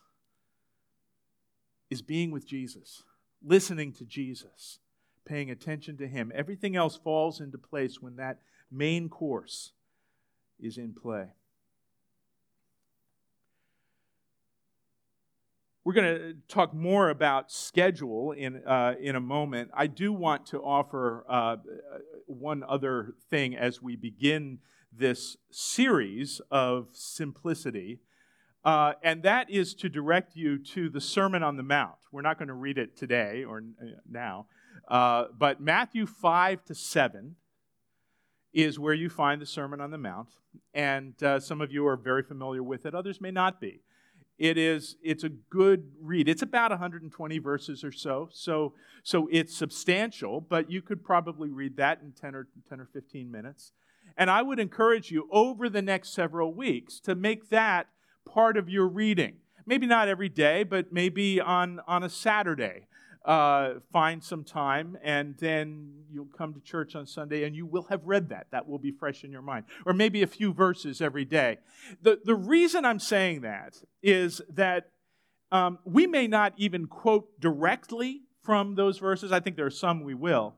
is 1.90 2.02
being 2.02 2.32
with 2.32 2.48
Jesus, 2.48 3.04
listening 3.44 3.94
to 3.94 4.06
Jesus, 4.06 4.80
paying 5.26 5.50
attention 5.50 5.98
to 5.98 6.08
Him. 6.08 6.32
Everything 6.36 6.76
else 6.76 6.98
falls 6.98 7.40
into 7.40 7.58
place 7.58 8.02
when 8.02 8.16
that 8.18 8.40
main 8.72 9.10
course 9.10 9.72
is 10.60 10.78
in 10.78 10.94
play. 10.94 11.28
We're 15.86 15.94
going 15.94 16.18
to 16.18 16.34
talk 16.48 16.74
more 16.74 17.10
about 17.10 17.52
schedule 17.52 18.32
in, 18.32 18.64
uh, 18.66 18.96
in 19.02 19.18
a 19.18 19.20
moment. 19.20 19.70
I 19.74 19.88
do 19.88 20.14
want 20.14 20.46
to 20.48 20.60
offer 20.60 21.26
uh, 21.28 21.58
one 22.26 22.64
other 22.64 23.16
thing 23.30 23.58
as 23.58 23.82
we 23.82 23.98
begin 23.98 24.60
this 24.98 25.36
series 25.52 26.40
of 26.50 26.88
simplicity, 26.94 28.00
uh, 28.66 28.94
and 29.04 29.24
that 29.24 29.50
is 29.50 29.74
to 29.76 29.90
direct 29.90 30.36
you 30.36 30.58
to 30.58 30.90
the 30.90 31.02
Sermon 31.02 31.44
on 31.44 31.58
the 31.58 31.64
Mount. 31.64 31.98
We're 32.12 32.22
not 32.22 32.38
going 32.38 32.48
to 32.48 32.54
read 32.54 32.78
it 32.78 32.96
today 32.96 33.44
or 33.44 33.64
uh, 33.82 33.86
now, 34.10 34.48
uh, 34.88 35.26
but 35.38 35.62
Matthew 35.62 36.06
5 36.06 36.64
to 36.66 36.76
7 36.76 37.36
is 38.54 38.78
where 38.78 38.94
you 38.94 39.10
find 39.10 39.42
the 39.42 39.46
Sermon 39.46 39.82
on 39.82 39.92
the 39.92 39.98
Mount, 39.98 40.30
and 40.74 41.22
uh, 41.24 41.40
some 41.40 41.60
of 41.60 41.72
you 41.72 41.88
are 41.88 41.98
very 41.98 42.22
familiar 42.22 42.62
with 42.62 42.86
it, 42.86 42.94
others 42.94 43.20
may 43.20 43.32
not 43.32 43.60
be. 43.60 43.82
It 44.38 44.58
is 44.58 44.96
it's 45.04 45.24
a 45.24 45.30
good 45.30 45.92
read. 46.02 46.28
It's 46.28 46.42
about 46.42 46.72
120 46.72 47.38
verses 47.40 47.84
or 47.84 47.92
so 47.92 48.30
so 48.32 48.74
so 49.04 49.30
it's 49.32 49.56
substantial 49.56 50.42
but 50.42 50.72
you 50.72 50.82
could 50.82 51.04
probably 51.04 51.50
read 51.52 51.78
that 51.78 52.02
in 52.02 52.14
10 52.14 52.36
or 52.36 52.48
10 52.68 52.80
or 52.80 52.86
15 52.92 53.32
minutes. 53.32 53.74
And 54.18 54.30
i 54.30 54.42
would 54.42 54.60
encourage 54.60 55.12
you 55.12 55.28
over 55.32 55.70
the 55.70 55.82
next 55.82 56.14
several 56.14 56.54
weeks 56.54 57.00
to 57.02 57.16
make 57.16 57.50
that 57.50 57.88
part 58.26 58.58
of 58.58 58.70
your 58.70 58.88
reading 58.88 59.36
maybe 59.66 59.86
not 59.86 60.08
every 60.08 60.30
day 60.30 60.64
but 60.64 60.92
maybe 60.92 61.40
on 61.40 61.80
on 61.88 62.04
a 62.04 62.10
saturday 62.10 62.88
uh, 63.26 63.76
find 63.92 64.22
some 64.22 64.44
time, 64.44 64.98
and 65.02 65.36
then 65.38 65.94
you'll 66.12 66.28
come 66.38 66.54
to 66.54 66.60
church 66.60 66.96
on 66.96 67.08
Sunday 67.08 67.46
and 67.46 67.56
you 67.56 67.66
will 67.66 67.84
have 67.84 68.02
read 68.04 68.30
that. 68.30 68.48
That 68.52 68.68
will 68.68 68.80
be 68.80 68.92
fresh 68.92 69.24
in 69.24 69.32
your 69.32 69.42
mind. 69.42 69.66
Or 69.86 69.94
maybe 69.94 70.24
a 70.24 70.28
few 70.28 70.54
verses 70.54 71.02
every 71.02 71.26
day. 71.26 71.60
The, 72.02 72.20
the 72.24 72.36
reason 72.36 72.84
I'm 72.84 73.00
saying 73.00 73.42
that 73.42 73.76
is 74.02 74.42
that 74.50 74.90
um, 75.52 75.80
we 75.86 76.06
may 76.06 76.28
not 76.28 76.54
even 76.58 76.88
quote 76.88 77.40
directly 77.40 78.24
from 78.44 78.76
those 78.76 78.98
verses. 78.98 79.32
I 79.32 79.40
think 79.40 79.56
there 79.56 79.66
are 79.66 79.72
some 79.72 80.04
we 80.04 80.14
will. 80.14 80.56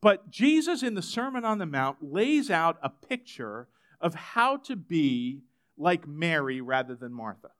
But 0.00 0.28
Jesus 0.30 0.82
in 0.82 0.94
the 0.94 1.02
Sermon 1.02 1.44
on 1.44 1.58
the 1.58 1.66
Mount 1.66 1.98
lays 2.00 2.50
out 2.50 2.78
a 2.82 2.88
picture 2.88 3.68
of 4.00 4.14
how 4.14 4.56
to 4.56 4.74
be 4.74 5.42
like 5.82 6.06
Mary 6.06 6.60
rather 6.60 6.94
than 6.94 7.12
Martha 7.12 7.50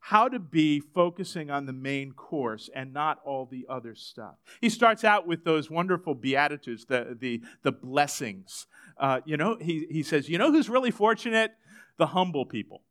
how 0.00 0.28
to 0.28 0.38
be 0.38 0.80
focusing 0.80 1.50
on 1.50 1.66
the 1.66 1.72
main 1.72 2.12
course 2.12 2.70
and 2.74 2.92
not 2.92 3.20
all 3.24 3.46
the 3.46 3.66
other 3.68 3.94
stuff. 3.94 4.36
He 4.60 4.70
starts 4.70 5.04
out 5.04 5.26
with 5.26 5.44
those 5.44 5.70
wonderful 5.70 6.14
beatitudes, 6.14 6.86
the, 6.86 7.16
the, 7.18 7.42
the 7.62 7.72
blessings. 7.72 8.66
Uh, 8.96 9.20
you 9.26 9.36
know, 9.36 9.58
he, 9.60 9.86
he 9.90 10.02
says, 10.02 10.28
you 10.28 10.38
know 10.38 10.50
who's 10.50 10.70
really 10.70 10.90
fortunate? 10.90 11.52
The 11.98 12.06
humble 12.06 12.46
people. 12.46 12.82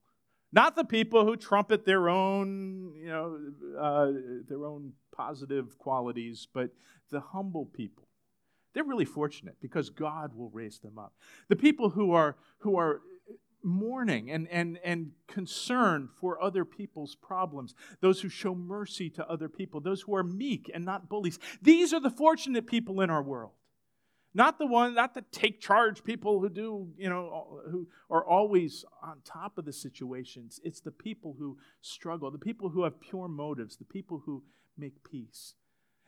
Not 0.51 0.75
the 0.75 0.83
people 0.83 1.25
who 1.25 1.35
trumpet 1.35 1.83
their 1.83 2.09
own, 2.09 2.93
you 2.95 3.07
know, 3.07 3.37
uh, 3.79 4.11
their 4.47 4.65
own 4.65 4.93
positive 5.11 5.77
qualities, 5.77 6.47
but 6.53 6.69
the 7.11 7.19
humble 7.19 7.65
people. 7.65 8.07
They're 8.73 8.83
really 8.83 9.05
fortunate 9.05 9.57
because 9.61 9.89
God 9.89 10.35
will 10.35 10.51
raise 10.51 10.79
them 10.79 10.99
up. 10.99 11.13
The 11.49 11.55
people 11.55 11.89
who 11.89 12.11
are 12.11 12.37
who 12.59 12.77
are 12.77 13.01
mourning 13.63 14.31
and, 14.31 14.47
and, 14.49 14.79
and 14.83 15.11
concern 15.27 16.09
for 16.19 16.41
other 16.41 16.65
people's 16.65 17.15
problems, 17.15 17.75
those 18.01 18.21
who 18.21 18.29
show 18.29 18.55
mercy 18.55 19.09
to 19.09 19.27
other 19.27 19.49
people, 19.49 19.79
those 19.79 20.01
who 20.01 20.15
are 20.15 20.23
meek 20.23 20.69
and 20.73 20.85
not 20.85 21.09
bullies. 21.09 21.39
These 21.61 21.93
are 21.93 21.99
the 21.99 22.09
fortunate 22.09 22.67
people 22.67 23.01
in 23.01 23.09
our 23.09 23.23
world. 23.23 23.51
Not 24.33 24.59
the 24.59 24.67
one, 24.67 24.93
not 24.93 25.15
the 25.15 25.23
take 25.31 25.59
charge 25.59 26.03
people 26.03 26.39
who 26.39 26.49
do, 26.49 26.89
you 26.97 27.09
know, 27.09 27.61
who 27.71 27.87
are 28.11 28.23
always 28.23 28.85
on 29.01 29.21
top 29.25 29.57
of 29.57 29.65
the 29.65 29.73
situations. 29.73 30.59
It's 30.63 30.81
the 30.81 30.91
people 30.91 31.35
who 31.39 31.57
struggle, 31.81 32.29
the 32.29 32.37
people 32.37 32.69
who 32.69 32.83
have 32.83 33.01
pure 33.01 33.27
motives, 33.27 33.77
the 33.77 33.85
people 33.85 34.21
who 34.25 34.43
make 34.77 35.03
peace. 35.03 35.55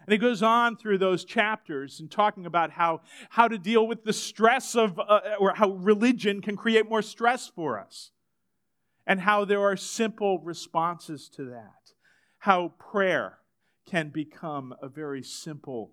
And 0.05 0.13
he 0.13 0.17
goes 0.17 0.41
on 0.41 0.77
through 0.77 0.98
those 0.98 1.24
chapters 1.24 2.00
and 2.00 2.10
talking 2.10 2.46
about 2.46 2.72
how, 2.72 3.01
how 3.29 3.48
to 3.48 3.58
deal 3.58 3.86
with 3.86 4.03
the 4.03 4.13
stress 4.13 4.75
of, 4.75 5.00
uh, 5.00 5.20
or 5.39 5.53
how 5.53 5.70
religion 5.72 6.41
can 6.41 6.55
create 6.55 6.89
more 6.89 7.01
stress 7.01 7.48
for 7.48 7.79
us. 7.79 8.12
And 9.05 9.22
how 9.22 9.46
there 9.46 9.62
are 9.62 9.75
simple 9.75 10.39
responses 10.39 11.29
to 11.36 11.46
that. 11.46 11.93
How 12.39 12.70
prayer 12.79 13.39
can 13.86 14.10
become 14.10 14.74
a 14.81 14.88
very 14.88 15.24
simple 15.24 15.91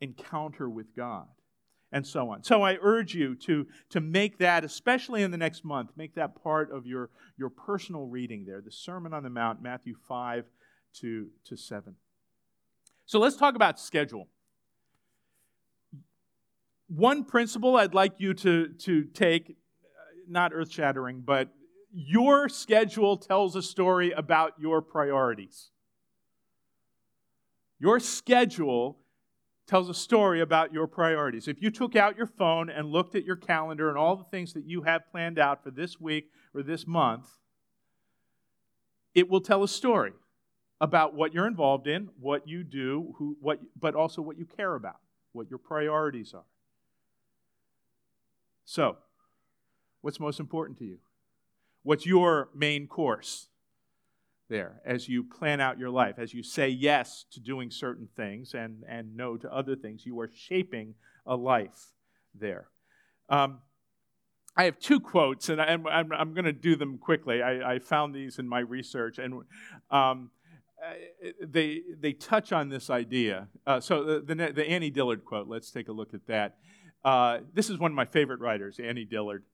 encounter 0.00 0.68
with 0.68 0.94
God. 0.94 1.26
And 1.90 2.06
so 2.06 2.30
on. 2.30 2.44
So 2.44 2.62
I 2.62 2.76
urge 2.82 3.14
you 3.14 3.34
to, 3.36 3.66
to 3.90 4.00
make 4.00 4.38
that, 4.38 4.62
especially 4.62 5.22
in 5.22 5.30
the 5.30 5.38
next 5.38 5.64
month, 5.64 5.90
make 5.96 6.14
that 6.16 6.42
part 6.42 6.70
of 6.70 6.86
your, 6.86 7.08
your 7.38 7.48
personal 7.48 8.06
reading 8.06 8.44
there. 8.44 8.60
The 8.60 8.70
Sermon 8.70 9.14
on 9.14 9.22
the 9.22 9.30
Mount, 9.30 9.62
Matthew 9.62 9.94
5 10.06 10.44
to, 11.00 11.28
to 11.44 11.56
7. 11.56 11.94
So 13.08 13.18
let's 13.18 13.36
talk 13.36 13.54
about 13.54 13.80
schedule. 13.80 14.28
One 16.88 17.24
principle 17.24 17.76
I'd 17.76 17.94
like 17.94 18.20
you 18.20 18.34
to, 18.34 18.68
to 18.68 19.04
take, 19.04 19.48
uh, 19.48 19.54
not 20.28 20.52
earth 20.52 20.70
shattering, 20.70 21.22
but 21.24 21.48
your 21.90 22.50
schedule 22.50 23.16
tells 23.16 23.56
a 23.56 23.62
story 23.62 24.12
about 24.12 24.52
your 24.60 24.82
priorities. 24.82 25.70
Your 27.80 27.98
schedule 27.98 28.98
tells 29.66 29.88
a 29.88 29.94
story 29.94 30.42
about 30.42 30.74
your 30.74 30.86
priorities. 30.86 31.48
If 31.48 31.62
you 31.62 31.70
took 31.70 31.96
out 31.96 32.14
your 32.14 32.26
phone 32.26 32.68
and 32.68 32.92
looked 32.92 33.14
at 33.14 33.24
your 33.24 33.36
calendar 33.36 33.88
and 33.88 33.96
all 33.96 34.16
the 34.16 34.24
things 34.24 34.52
that 34.52 34.66
you 34.66 34.82
have 34.82 35.10
planned 35.10 35.38
out 35.38 35.64
for 35.64 35.70
this 35.70 35.98
week 35.98 36.30
or 36.54 36.62
this 36.62 36.86
month, 36.86 37.26
it 39.14 39.30
will 39.30 39.40
tell 39.40 39.62
a 39.62 39.68
story 39.68 40.12
about 40.80 41.14
what 41.14 41.34
you're 41.34 41.46
involved 41.46 41.86
in, 41.86 42.08
what 42.20 42.46
you 42.46 42.62
do, 42.62 43.14
who, 43.18 43.36
what, 43.40 43.58
but 43.78 43.94
also 43.94 44.22
what 44.22 44.38
you 44.38 44.44
care 44.44 44.74
about, 44.74 44.98
what 45.32 45.50
your 45.50 45.58
priorities 45.58 46.34
are. 46.34 46.44
So, 48.64 48.96
what's 50.02 50.20
most 50.20 50.40
important 50.40 50.78
to 50.78 50.84
you? 50.84 50.98
What's 51.82 52.06
your 52.06 52.50
main 52.54 52.86
course 52.86 53.48
there 54.48 54.80
as 54.84 55.08
you 55.08 55.24
plan 55.24 55.60
out 55.60 55.78
your 55.78 55.90
life? 55.90 56.18
As 56.18 56.34
you 56.34 56.42
say 56.42 56.68
yes 56.68 57.24
to 57.32 57.40
doing 57.40 57.70
certain 57.70 58.08
things 58.14 58.54
and, 58.54 58.84
and 58.88 59.16
no 59.16 59.36
to 59.36 59.52
other 59.52 59.74
things, 59.74 60.04
you 60.04 60.20
are 60.20 60.30
shaping 60.32 60.94
a 61.26 61.34
life 61.34 61.92
there. 62.34 62.68
Um, 63.28 63.60
I 64.56 64.64
have 64.64 64.78
two 64.78 64.98
quotes, 64.98 65.48
and 65.48 65.60
I'm, 65.60 65.86
I'm, 65.86 66.12
I'm 66.12 66.34
going 66.34 66.44
to 66.44 66.52
do 66.52 66.74
them 66.74 66.98
quickly. 66.98 67.42
I, 67.42 67.74
I, 67.74 67.78
found 67.78 68.12
these 68.12 68.40
in 68.40 68.48
my 68.48 68.58
research, 68.58 69.18
and 69.18 69.42
um, 69.90 70.30
they, 71.42 71.82
they 71.98 72.12
touch 72.12 72.52
on 72.52 72.68
this 72.68 72.90
idea. 72.90 73.48
Uh, 73.66 73.80
so, 73.80 74.04
the, 74.04 74.20
the, 74.20 74.52
the, 74.52 74.68
Annie 74.68 74.90
Dillard 74.90 75.24
quote, 75.24 75.48
let's 75.48 75.70
take 75.70 75.88
a 75.88 75.92
look 75.92 76.14
at 76.14 76.26
that. 76.26 76.56
Uh, 77.04 77.38
this 77.54 77.70
is 77.70 77.78
one 77.78 77.90
of 77.90 77.94
my 77.94 78.04
favorite 78.04 78.40
writers, 78.40 78.78
Annie 78.82 79.04
Dillard, 79.04 79.44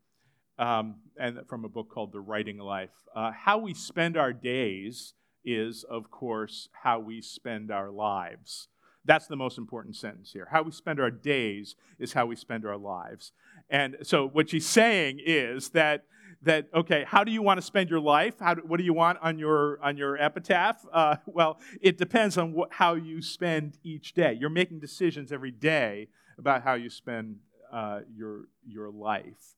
um, 0.58 0.96
and 1.18 1.40
from 1.48 1.64
a 1.64 1.68
book 1.68 1.90
called 1.90 2.12
The 2.12 2.20
Writing 2.20 2.58
Life. 2.58 2.90
Uh, 3.14 3.32
how 3.32 3.58
we 3.58 3.74
spend 3.74 4.16
our 4.16 4.32
days 4.32 5.14
is, 5.44 5.84
of 5.84 6.10
course, 6.10 6.68
how 6.72 6.98
we 6.98 7.20
spend 7.20 7.70
our 7.70 7.90
lives. 7.90 8.68
That's 9.04 9.26
the 9.26 9.36
most 9.36 9.58
important 9.58 9.96
sentence 9.96 10.32
here. 10.32 10.48
How 10.50 10.62
we 10.62 10.72
spend 10.72 10.98
our 10.98 11.10
days 11.10 11.76
is 11.98 12.14
how 12.14 12.26
we 12.26 12.36
spend 12.36 12.64
our 12.64 12.78
lives. 12.78 13.32
And 13.68 13.96
so 14.02 14.26
what 14.26 14.50
she's 14.50 14.66
saying 14.66 15.20
is 15.24 15.70
that 15.70 16.04
that 16.44 16.68
okay, 16.74 17.04
how 17.06 17.24
do 17.24 17.32
you 17.32 17.42
want 17.42 17.58
to 17.58 17.62
spend 17.62 17.90
your 17.90 18.00
life? 18.00 18.34
How 18.40 18.54
what 18.56 18.78
do 18.78 18.84
you 18.84 18.94
want 18.94 19.18
on 19.22 19.38
your 19.38 19.78
on 19.82 19.96
your 19.96 20.16
epitaph? 20.16 20.84
Uh, 20.92 21.16
well, 21.26 21.58
it 21.80 21.98
depends 21.98 22.38
on 22.38 22.56
how 22.70 22.94
you 22.94 23.20
spend 23.22 23.78
each 23.82 24.14
day. 24.14 24.32
You're 24.32 24.50
making 24.50 24.80
decisions 24.80 25.32
every 25.32 25.50
day 25.50 26.08
about 26.38 26.62
how 26.62 26.74
you 26.74 26.90
spend 26.90 27.38
uh, 27.72 28.00
your 28.14 28.46
your 28.66 28.90
life. 28.90 29.56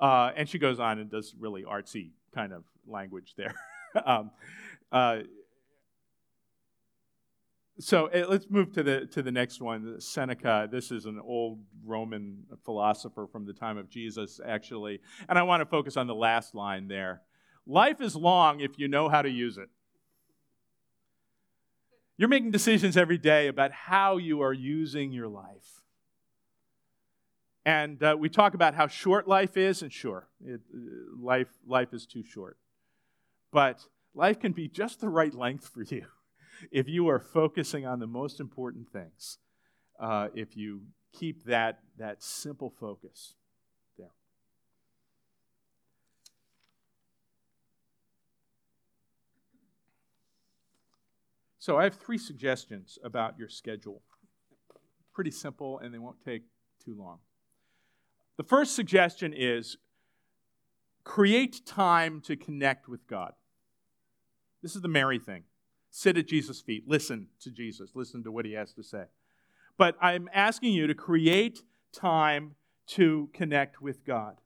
Uh, 0.00 0.30
and 0.36 0.48
she 0.48 0.58
goes 0.58 0.78
on 0.78 0.98
and 0.98 1.10
does 1.10 1.34
really 1.38 1.64
artsy 1.64 2.10
kind 2.34 2.52
of 2.52 2.64
language 2.86 3.34
there. 3.36 3.54
um, 4.06 4.30
uh, 4.92 5.18
so 7.80 8.06
uh, 8.06 8.26
let's 8.28 8.50
move 8.50 8.72
to 8.72 8.82
the 8.82 9.06
to 9.06 9.22
the 9.22 9.30
next 9.30 9.60
one 9.60 10.00
seneca. 10.00 10.68
This 10.70 10.90
is 10.90 11.06
an 11.06 11.20
old 11.22 11.60
roman 11.84 12.44
philosopher 12.64 13.26
from 13.30 13.46
the 13.46 13.52
time 13.52 13.78
of 13.78 13.88
jesus 13.88 14.40
actually. 14.44 15.00
And 15.28 15.38
i 15.38 15.42
want 15.42 15.60
to 15.60 15.66
focus 15.66 15.96
on 15.96 16.06
the 16.06 16.14
last 16.14 16.54
line 16.54 16.88
there. 16.88 17.22
Life 17.66 18.00
is 18.00 18.16
long 18.16 18.60
if 18.60 18.78
you 18.78 18.88
know 18.88 19.08
how 19.08 19.22
to 19.22 19.30
use 19.30 19.58
it. 19.58 19.68
You're 22.16 22.28
making 22.28 22.50
decisions 22.50 22.96
every 22.96 23.18
day 23.18 23.46
about 23.46 23.70
how 23.70 24.16
you 24.16 24.40
are 24.40 24.52
using 24.52 25.12
your 25.12 25.28
life. 25.28 25.82
And 27.64 28.02
uh, 28.02 28.16
we 28.18 28.28
talk 28.28 28.54
about 28.54 28.74
how 28.74 28.88
short 28.88 29.28
life 29.28 29.56
is 29.56 29.82
and 29.82 29.92
sure 29.92 30.26
it, 30.44 30.62
uh, 30.74 30.78
life 31.20 31.48
life 31.64 31.92
is 31.92 32.06
too 32.06 32.24
short. 32.24 32.56
But 33.52 33.84
life 34.14 34.40
can 34.40 34.50
be 34.50 34.66
just 34.66 35.00
the 35.00 35.08
right 35.08 35.34
length 35.34 35.68
for 35.68 35.82
you 35.82 36.06
if 36.70 36.88
you 36.88 37.08
are 37.08 37.18
focusing 37.18 37.86
on 37.86 37.98
the 37.98 38.06
most 38.06 38.40
important 38.40 38.90
things, 38.90 39.38
uh, 40.00 40.28
if 40.34 40.56
you 40.56 40.82
keep 41.12 41.44
that, 41.44 41.80
that 41.98 42.22
simple 42.22 42.70
focus 42.70 43.34
there. 43.96 44.12
So 51.58 51.76
I 51.76 51.84
have 51.84 51.94
three 51.94 52.18
suggestions 52.18 52.98
about 53.02 53.38
your 53.38 53.48
schedule. 53.48 54.02
Pretty 55.12 55.30
simple, 55.30 55.78
and 55.80 55.92
they 55.92 55.98
won't 55.98 56.24
take 56.24 56.42
too 56.84 56.94
long. 56.96 57.18
The 58.36 58.44
first 58.44 58.76
suggestion 58.76 59.34
is 59.36 59.76
create 61.02 61.66
time 61.66 62.20
to 62.20 62.36
connect 62.36 62.88
with 62.88 63.06
God. 63.08 63.32
This 64.62 64.76
is 64.76 64.82
the 64.82 64.88
Mary 64.88 65.18
thing. 65.18 65.42
Sit 65.90 66.16
at 66.16 66.26
Jesus' 66.26 66.60
feet. 66.60 66.84
Listen 66.86 67.28
to 67.40 67.50
Jesus. 67.50 67.92
Listen 67.94 68.22
to 68.24 68.32
what 68.32 68.44
he 68.44 68.52
has 68.52 68.72
to 68.74 68.82
say. 68.82 69.04
But 69.76 69.96
I'm 70.00 70.28
asking 70.32 70.72
you 70.72 70.86
to 70.86 70.94
create 70.94 71.62
time 71.92 72.56
to 72.88 73.28
connect 73.32 73.80
with 73.80 74.04
God. 74.04 74.36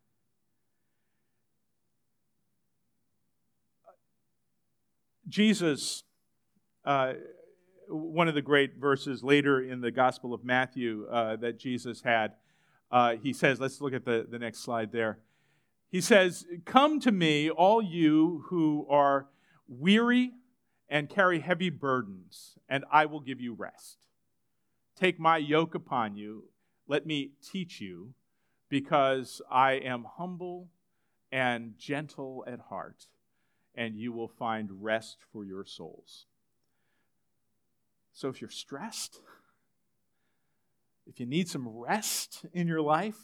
Jesus, 5.28 6.04
uh, 6.84 7.14
one 7.88 8.28
of 8.28 8.34
the 8.34 8.42
great 8.42 8.76
verses 8.78 9.22
later 9.22 9.60
in 9.62 9.80
the 9.80 9.90
Gospel 9.90 10.34
of 10.34 10.44
Matthew 10.44 11.06
uh, 11.10 11.36
that 11.36 11.58
Jesus 11.58 12.02
had, 12.02 12.32
uh, 12.90 13.16
he 13.22 13.32
says, 13.32 13.58
let's 13.58 13.80
look 13.80 13.94
at 13.94 14.04
the, 14.04 14.26
the 14.28 14.38
next 14.38 14.58
slide 14.58 14.92
there. 14.92 15.18
He 15.90 16.00
says, 16.00 16.46
Come 16.64 17.00
to 17.00 17.12
me, 17.12 17.50
all 17.50 17.82
you 17.82 18.44
who 18.48 18.86
are 18.88 19.26
weary 19.68 20.32
and 20.92 21.08
carry 21.08 21.40
heavy 21.40 21.70
burdens, 21.70 22.58
and 22.68 22.84
I 22.92 23.06
will 23.06 23.20
give 23.20 23.40
you 23.40 23.54
rest. 23.54 23.96
Take 24.94 25.18
my 25.18 25.38
yoke 25.38 25.74
upon 25.74 26.16
you. 26.16 26.50
Let 26.86 27.06
me 27.06 27.30
teach 27.42 27.80
you, 27.80 28.12
because 28.68 29.40
I 29.50 29.72
am 29.72 30.04
humble 30.18 30.68
and 31.32 31.78
gentle 31.78 32.44
at 32.46 32.60
heart, 32.68 33.06
and 33.74 33.96
you 33.96 34.12
will 34.12 34.28
find 34.28 34.82
rest 34.82 35.16
for 35.32 35.46
your 35.46 35.64
souls. 35.64 36.26
So 38.12 38.28
if 38.28 38.42
you're 38.42 38.50
stressed, 38.50 39.18
if 41.06 41.18
you 41.18 41.24
need 41.24 41.48
some 41.48 41.66
rest 41.66 42.44
in 42.52 42.68
your 42.68 42.82
life, 42.82 43.16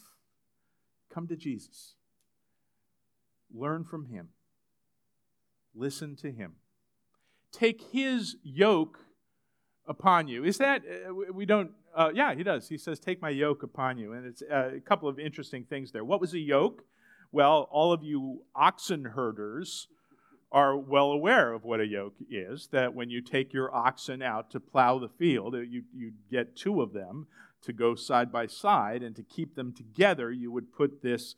come 1.13 1.27
to 1.27 1.35
Jesus. 1.35 1.93
Learn 3.53 3.83
from 3.83 4.07
him. 4.07 4.29
Listen 5.75 6.15
to 6.15 6.31
him 6.31 6.55
take 7.51 7.81
his 7.91 8.35
yoke 8.43 8.99
upon 9.87 10.27
you. 10.27 10.43
Is 10.43 10.57
that, 10.57 10.83
uh, 10.83 11.13
we 11.33 11.45
don't, 11.45 11.71
uh, 11.95 12.11
yeah, 12.13 12.35
he 12.35 12.43
does. 12.43 12.69
He 12.69 12.77
says, 12.77 12.99
take 12.99 13.21
my 13.21 13.29
yoke 13.29 13.63
upon 13.63 13.97
you. 13.97 14.13
And 14.13 14.25
it's 14.25 14.41
uh, 14.41 14.71
a 14.75 14.79
couple 14.79 15.09
of 15.09 15.19
interesting 15.19 15.63
things 15.63 15.91
there. 15.91 16.05
What 16.05 16.21
was 16.21 16.33
a 16.33 16.39
yoke? 16.39 16.83
Well, 17.31 17.67
all 17.71 17.91
of 17.91 18.03
you 18.03 18.43
oxen 18.55 19.05
herders 19.05 19.87
are 20.51 20.75
well 20.75 21.11
aware 21.11 21.53
of 21.53 21.63
what 21.63 21.79
a 21.79 21.85
yoke 21.85 22.15
is, 22.29 22.69
that 22.71 22.95
when 22.95 23.09
you 23.09 23.21
take 23.21 23.53
your 23.53 23.73
oxen 23.73 24.21
out 24.21 24.49
to 24.49 24.59
plow 24.59 24.97
the 24.97 25.09
field, 25.09 25.53
uh, 25.53 25.59
you, 25.59 25.83
you 25.95 26.11
get 26.31 26.55
two 26.55 26.81
of 26.81 26.93
them 26.93 27.27
to 27.61 27.73
go 27.73 27.93
side 27.93 28.31
by 28.31 28.47
side, 28.47 29.03
and 29.03 29.15
to 29.15 29.21
keep 29.21 29.55
them 29.55 29.73
together, 29.73 30.31
you 30.31 30.51
would 30.51 30.71
put 30.71 31.03
this 31.03 31.35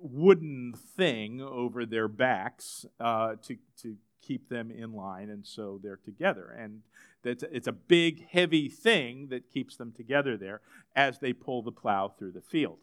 wooden 0.00 0.72
thing 0.96 1.42
over 1.42 1.84
their 1.84 2.08
backs 2.08 2.86
uh, 3.00 3.34
to, 3.42 3.56
to 3.82 3.96
keep 4.20 4.48
them 4.48 4.70
in 4.70 4.92
line, 4.92 5.30
and 5.30 5.46
so 5.46 5.80
they're 5.82 5.96
together. 5.96 6.54
And 6.58 6.82
it's 7.24 7.66
a 7.66 7.72
big, 7.72 8.26
heavy 8.28 8.68
thing 8.68 9.28
that 9.28 9.50
keeps 9.50 9.76
them 9.76 9.92
together 9.92 10.36
there 10.36 10.60
as 10.96 11.18
they 11.18 11.32
pull 11.32 11.62
the 11.62 11.72
plow 11.72 12.08
through 12.08 12.32
the 12.32 12.40
field. 12.40 12.78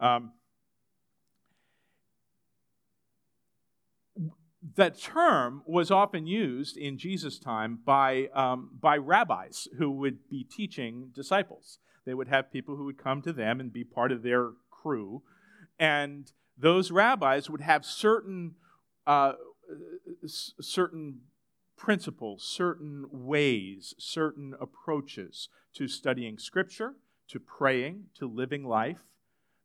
Um, 0.00 0.32
that 4.76 4.98
term 5.00 5.62
was 5.66 5.90
often 5.90 6.26
used 6.26 6.76
in 6.76 6.98
Jesus' 6.98 7.38
time 7.38 7.78
by, 7.84 8.28
um, 8.34 8.70
by 8.80 8.96
rabbis 8.96 9.68
who 9.78 9.90
would 9.90 10.28
be 10.28 10.44
teaching 10.44 11.10
disciples. 11.14 11.78
They 12.04 12.14
would 12.14 12.28
have 12.28 12.52
people 12.52 12.76
who 12.76 12.84
would 12.84 12.98
come 12.98 13.22
to 13.22 13.32
them 13.32 13.60
and 13.60 13.72
be 13.72 13.84
part 13.84 14.12
of 14.12 14.22
their 14.22 14.50
crew. 14.70 15.22
And 15.78 16.30
those 16.56 16.90
rabbis 16.90 17.48
would 17.48 17.60
have 17.60 17.84
certain 17.84 18.54
uh, 19.06 19.32
certain 20.26 21.20
principles, 21.76 22.42
certain 22.42 23.06
ways, 23.10 23.94
certain 23.98 24.54
approaches 24.60 25.48
to 25.74 25.88
studying 25.88 26.38
Scripture, 26.38 26.94
to 27.28 27.38
praying, 27.38 28.04
to 28.14 28.26
living 28.26 28.64
life. 28.64 29.04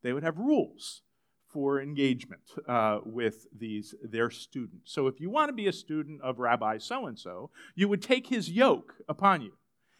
They 0.03 0.13
would 0.13 0.23
have 0.23 0.37
rules 0.37 1.01
for 1.47 1.81
engagement 1.81 2.41
uh, 2.67 2.99
with 3.05 3.47
these 3.55 3.93
their 4.03 4.29
students. 4.29 4.91
So 4.91 5.07
if 5.07 5.19
you 5.19 5.29
want 5.29 5.49
to 5.49 5.53
be 5.53 5.67
a 5.67 5.73
student 5.73 6.21
of 6.21 6.39
Rabbi 6.39 6.77
so 6.79 7.05
and 7.05 7.17
so, 7.17 7.51
you 7.75 7.87
would 7.87 8.01
take 8.01 8.27
his 8.27 8.49
yoke 8.49 8.95
upon 9.07 9.41
you, 9.41 9.53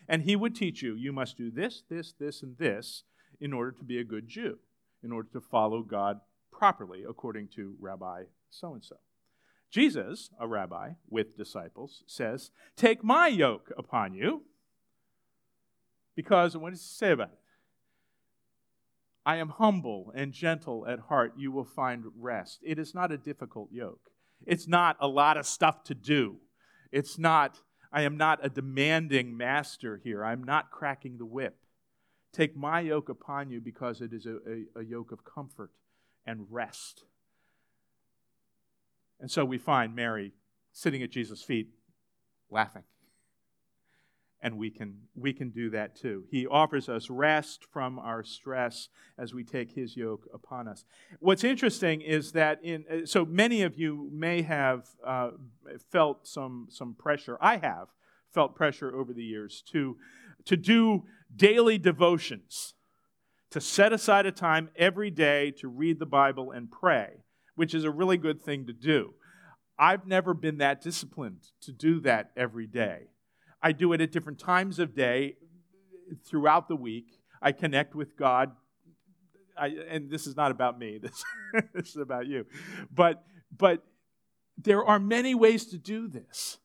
and 0.08 0.24
he 0.24 0.36
would 0.36 0.56
teach 0.56 0.82
you 0.82 0.96
you 0.96 1.14
must 1.14 1.38
do 1.38 1.52
this, 1.52 1.84
this, 1.90 2.14
this, 2.20 2.42
and 2.42 2.58
this 2.58 3.04
in 3.40 3.54
order 3.54 3.72
to 3.72 3.84
be 3.84 4.00
a 4.00 4.04
good 4.04 4.28
Jew, 4.28 4.60
in 5.04 5.12
order 5.12 5.30
to 5.34 5.42
follow 5.42 5.84
God 5.84 6.22
properly 6.52 7.04
according 7.08 7.50
to 7.56 7.76
Rabbi 7.80 8.24
so 8.50 8.74
and 8.74 8.84
so. 8.84 8.98
Jesus, 9.74 10.30
a 10.40 10.48
rabbi 10.48 10.92
with 11.10 11.36
disciples, 11.36 12.04
says, 12.06 12.52
Take 12.76 13.04
my 13.04 13.28
yoke 13.28 13.72
upon 13.76 14.14
you. 14.14 14.44
Because, 16.16 16.56
what 16.56 16.70
does 16.70 16.82
he 16.82 16.88
say 16.96 17.12
about 17.12 17.32
it? 17.32 17.40
I 19.26 19.38
am 19.38 19.50
humble 19.50 20.12
and 20.14 20.32
gentle 20.32 20.86
at 20.88 21.00
heart. 21.00 21.34
You 21.38 21.52
will 21.52 21.66
find 21.66 22.04
rest. 22.20 22.60
It 22.62 22.78
is 22.78 22.94
not 22.94 23.12
a 23.12 23.18
difficult 23.18 23.70
yoke. 23.72 24.12
It's 24.46 24.68
not 24.68 24.96
a 25.00 25.08
lot 25.08 25.38
of 25.38 25.48
stuff 25.48 25.84
to 25.86 25.96
do. 25.96 26.36
It's 26.92 27.18
not, 27.18 27.60
I 27.92 28.04
am 28.04 28.16
not 28.16 28.46
a 28.46 28.50
demanding 28.50 29.36
master 29.36 30.00
here. 30.04 30.24
I'm 30.24 30.44
not 30.44 30.70
cracking 30.70 31.18
the 31.18 31.26
whip. 31.26 31.58
Take 32.32 32.56
my 32.56 32.82
yoke 32.82 33.10
upon 33.10 33.50
you 33.50 33.60
because 33.60 34.02
it 34.02 34.14
is 34.14 34.28
a, 34.28 34.36
a, 34.36 34.82
a 34.82 34.84
yoke 34.84 35.12
of 35.12 35.26
comfort 35.26 35.72
and 36.28 36.46
rest. 36.52 37.06
And 39.20 39.32
so 39.32 39.46
we 39.46 39.58
find 39.58 39.96
Mary 39.96 40.34
sitting 40.72 41.04
at 41.04 41.12
Jesus' 41.12 41.44
feet 41.44 41.70
laughing. 42.50 42.84
and 44.44 44.58
we 44.58 44.70
can 44.70 44.98
we 45.16 45.32
can 45.34 45.50
do 45.50 45.70
that 45.70 45.96
too. 45.96 46.26
He 46.30 46.46
offers 46.46 46.90
us 46.90 47.10
rest 47.10 47.66
from 47.72 47.98
our 47.98 48.24
stress 48.24 48.90
as 49.18 49.34
we 49.34 49.44
take 49.44 49.72
his 49.72 49.96
yoke 49.96 50.28
upon 50.34 50.68
us. 50.68 50.84
What's 51.20 51.46
interesting 51.46 52.02
is 52.02 52.34
that 52.34 52.60
in 52.62 52.84
uh, 52.92 53.06
so 53.06 53.24
many 53.26 53.62
of 53.62 53.80
you 53.80 54.10
may 54.12 54.42
have 54.42 54.90
uh, 55.06 55.32
felt 55.92 56.28
some 56.28 56.68
some 56.70 56.94
pressure. 56.94 57.38
I 57.42 57.58
have 57.58 57.88
felt 58.34 58.54
pressure 58.56 58.94
over 58.94 59.14
the 59.14 59.24
years 59.24 59.64
to 59.72 59.98
to 60.46 60.58
do 60.58 61.04
daily 61.34 61.78
devotions, 61.78 62.74
to 63.50 63.62
set 63.62 63.94
aside 63.94 64.26
a 64.26 64.32
time 64.32 64.70
every 64.76 65.10
day 65.10 65.52
to 65.52 65.70
read 65.70 66.00
the 66.00 66.06
Bible 66.06 66.52
and 66.52 66.70
pray, 66.70 67.23
which 67.56 67.74
is 67.74 67.84
a 67.84 67.92
really 67.92 68.18
good 68.18 68.42
thing 68.42 68.66
to 68.66 68.74
do. 68.74 69.14
I've 69.78 70.06
never 70.06 70.34
been 70.34 70.60
that 70.60 70.82
disciplined 70.82 71.48
to 71.62 71.72
do 71.72 72.00
that 72.02 72.32
every 72.38 72.68
day. 72.68 73.08
I 73.62 73.72
do 73.72 73.94
it 73.94 74.02
at 74.02 74.12
different 74.12 74.40
times 74.40 74.80
of 74.80 74.96
day 74.96 75.36
throughout 76.26 76.68
the 76.68 76.76
week. 76.76 77.20
I 77.42 77.52
connect 77.52 77.96
with 77.96 78.18
God. 78.18 78.52
I, 79.58 79.68
and 79.90 80.10
this 80.10 80.28
is 80.28 80.36
not 80.36 80.52
about 80.52 80.78
me. 80.78 81.00
This, 81.00 81.24
this 81.74 81.90
is 81.90 81.98
about 81.98 82.28
you. 82.28 82.46
But 82.92 83.24
but 83.56 83.84
there 84.58 84.84
are 84.84 85.00
many 85.00 85.36
ways 85.36 85.66
to 85.68 85.78
do 85.78 86.08
this. 86.08 86.58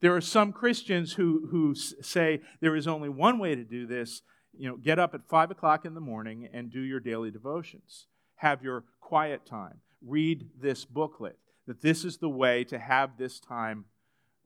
There 0.00 0.14
are 0.16 0.20
some 0.20 0.52
Christians 0.52 1.12
who, 1.12 1.46
who 1.50 1.74
say 1.74 2.40
there 2.60 2.74
is 2.74 2.88
only 2.88 3.08
one 3.08 3.38
way 3.38 3.54
to 3.54 3.64
do 3.64 3.86
this. 3.86 4.22
You 4.52 4.68
know, 4.68 4.76
get 4.76 4.98
up 4.98 5.14
at 5.14 5.28
five 5.28 5.50
o'clock 5.50 5.84
in 5.84 5.94
the 5.94 6.00
morning 6.00 6.48
and 6.52 6.70
do 6.70 6.80
your 6.80 7.00
daily 7.00 7.30
devotions. 7.30 8.08
Have 8.36 8.62
your 8.62 8.84
quiet 9.00 9.46
time. 9.46 9.80
Read 10.04 10.48
this 10.60 10.84
booklet. 10.84 11.38
That 11.66 11.80
this 11.80 12.04
is 12.04 12.18
the 12.18 12.28
way 12.28 12.64
to 12.64 12.78
have 12.78 13.16
this 13.16 13.38
time 13.38 13.84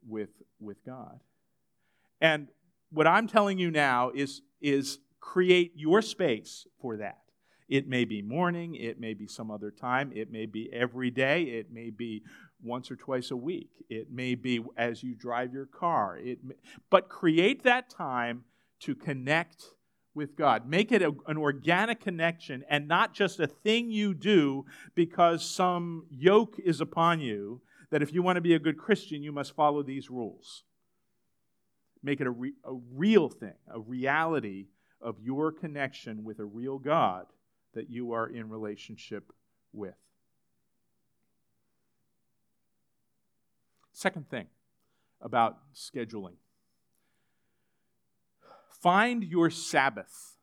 with, 0.07 0.29
with 0.59 0.83
God. 0.85 1.19
And 2.21 2.47
what 2.91 3.07
I'm 3.07 3.27
telling 3.27 3.57
you 3.57 3.71
now 3.71 4.11
is, 4.13 4.41
is 4.61 4.99
create 5.19 5.73
your 5.75 6.01
space 6.01 6.65
for 6.79 6.97
that. 6.97 7.21
It 7.67 7.87
may 7.87 8.05
be 8.05 8.21
morning, 8.21 8.75
it 8.75 8.99
may 8.99 9.13
be 9.13 9.27
some 9.27 9.51
other 9.51 9.71
time, 9.71 10.11
it 10.15 10.31
may 10.31 10.45
be 10.45 10.71
every 10.71 11.11
day, 11.11 11.43
it 11.43 11.71
may 11.71 11.89
be 11.89 12.23
once 12.63 12.89
or 12.89 12.95
twice 12.95 13.29
a 13.29 13.35
week, 13.35 13.69
it 13.89 14.09
may 14.09 14.35
be 14.35 14.63
as 14.77 15.03
you 15.03 15.15
drive 15.15 15.53
your 15.53 15.65
car. 15.65 16.17
It 16.17 16.43
may, 16.43 16.55
but 16.89 17.09
create 17.09 17.63
that 17.63 17.89
time 17.89 18.45
to 18.81 18.95
connect 18.95 19.65
with 20.17 20.35
God. 20.35 20.67
Make 20.67 20.91
it 20.91 21.01
a, 21.01 21.13
an 21.27 21.37
organic 21.37 22.01
connection 22.01 22.65
and 22.69 22.89
not 22.89 23.13
just 23.13 23.39
a 23.39 23.47
thing 23.47 23.89
you 23.89 24.13
do 24.13 24.65
because 24.95 25.49
some 25.49 26.07
yoke 26.09 26.57
is 26.59 26.81
upon 26.81 27.21
you 27.21 27.61
that 27.91 28.01
if 28.01 28.13
you 28.13 28.21
want 28.21 28.35
to 28.35 28.41
be 28.41 28.53
a 28.53 28.59
good 28.59 28.77
Christian, 28.77 29.23
you 29.23 29.31
must 29.31 29.55
follow 29.55 29.81
these 29.81 30.09
rules 30.09 30.63
make 32.03 32.21
it 32.21 32.27
a, 32.27 32.31
re- 32.31 32.53
a 32.63 32.73
real 32.93 33.29
thing, 33.29 33.53
a 33.73 33.79
reality 33.79 34.67
of 35.01 35.17
your 35.21 35.51
connection 35.51 36.23
with 36.23 36.39
a 36.39 36.45
real 36.45 36.79
God 36.79 37.25
that 37.73 37.89
you 37.89 38.13
are 38.13 38.27
in 38.27 38.49
relationship 38.49 39.31
with. 39.73 39.95
Second 43.91 44.29
thing 44.29 44.47
about 45.21 45.57
scheduling 45.75 46.35
find 48.87 49.21
your 49.21 49.49
Sabbath. 49.49 50.37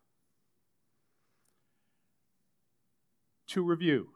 To 3.47 3.63
review, 3.63 4.09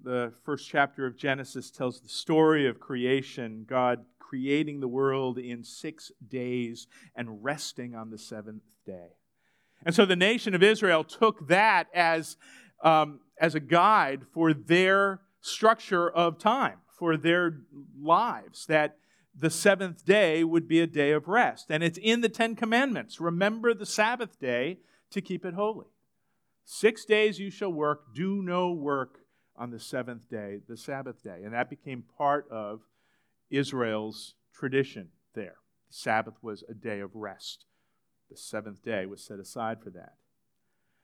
the 0.00 0.32
first 0.44 0.68
chapter 0.68 1.04
of 1.04 1.16
Genesis 1.16 1.72
tells 1.72 2.00
the 2.00 2.08
story 2.08 2.68
of 2.68 2.78
creation. 2.78 3.66
God 3.68 4.04
creating 4.20 4.78
the 4.78 4.86
world 4.86 5.36
in 5.36 5.64
six 5.64 6.12
days 6.28 6.86
and 7.16 7.42
resting 7.42 7.96
on 7.96 8.10
the 8.10 8.18
seventh 8.18 8.62
day. 8.86 9.16
And 9.84 9.92
so 9.92 10.06
the 10.06 10.14
nation 10.14 10.54
of 10.54 10.62
Israel 10.62 11.02
took 11.02 11.48
that 11.48 11.88
as, 11.92 12.36
um, 12.84 13.18
as 13.36 13.56
a 13.56 13.60
guide 13.60 14.26
for 14.32 14.54
their 14.54 15.22
structure 15.40 16.08
of 16.08 16.38
time, 16.38 16.78
for 16.96 17.16
their 17.16 17.62
lives, 18.00 18.66
that 18.66 18.98
the 19.36 19.50
seventh 19.50 20.04
day 20.04 20.44
would 20.44 20.68
be 20.68 20.80
a 20.80 20.86
day 20.86 21.10
of 21.12 21.28
rest. 21.28 21.66
And 21.70 21.82
it's 21.82 21.98
in 21.98 22.20
the 22.20 22.28
Ten 22.28 22.54
Commandments. 22.54 23.20
Remember 23.20 23.74
the 23.74 23.86
Sabbath 23.86 24.38
day 24.38 24.78
to 25.10 25.20
keep 25.20 25.44
it 25.44 25.54
holy. 25.54 25.86
Six 26.64 27.04
days 27.04 27.38
you 27.38 27.50
shall 27.50 27.72
work, 27.72 28.14
do 28.14 28.42
no 28.42 28.72
work 28.72 29.18
on 29.56 29.70
the 29.70 29.78
seventh 29.78 30.28
day, 30.30 30.60
the 30.68 30.76
Sabbath 30.76 31.22
day. 31.22 31.40
And 31.44 31.52
that 31.52 31.68
became 31.68 32.04
part 32.16 32.48
of 32.50 32.80
Israel's 33.50 34.34
tradition 34.54 35.08
there. 35.34 35.56
The 35.88 35.94
Sabbath 35.94 36.34
was 36.42 36.64
a 36.68 36.74
day 36.74 37.00
of 37.00 37.14
rest. 37.14 37.66
The 38.30 38.36
seventh 38.36 38.82
day 38.82 39.04
was 39.06 39.22
set 39.22 39.38
aside 39.38 39.82
for 39.82 39.90
that. 39.90 40.14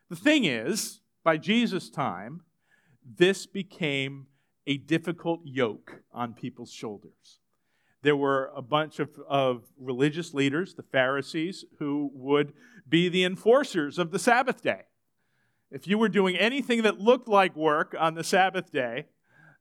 The 0.08 0.16
thing 0.16 0.44
is, 0.44 1.00
by 1.22 1.36
Jesus' 1.36 1.90
time, 1.90 2.42
this 3.04 3.46
became 3.46 4.26
a 4.66 4.78
difficult 4.78 5.40
yoke 5.44 6.02
on 6.12 6.32
people's 6.32 6.72
shoulders. 6.72 7.39
There 8.02 8.16
were 8.16 8.50
a 8.54 8.62
bunch 8.62 8.98
of, 8.98 9.10
of 9.28 9.64
religious 9.78 10.32
leaders, 10.32 10.74
the 10.74 10.82
Pharisees, 10.82 11.64
who 11.78 12.10
would 12.14 12.52
be 12.88 13.08
the 13.08 13.24
enforcers 13.24 13.98
of 13.98 14.10
the 14.10 14.18
Sabbath 14.18 14.62
day. 14.62 14.82
If 15.70 15.86
you 15.86 15.98
were 15.98 16.08
doing 16.08 16.36
anything 16.36 16.82
that 16.82 16.98
looked 16.98 17.28
like 17.28 17.54
work 17.54 17.94
on 17.98 18.14
the 18.14 18.24
Sabbath 18.24 18.72
day, 18.72 19.06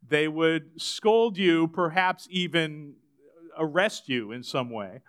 they 0.07 0.27
would 0.27 0.81
scold 0.81 1.37
you, 1.37 1.67
perhaps 1.67 2.27
even 2.31 2.95
arrest 3.57 4.07
you 4.07 4.31
in 4.31 4.41
some 4.41 4.69
way. 4.69 5.01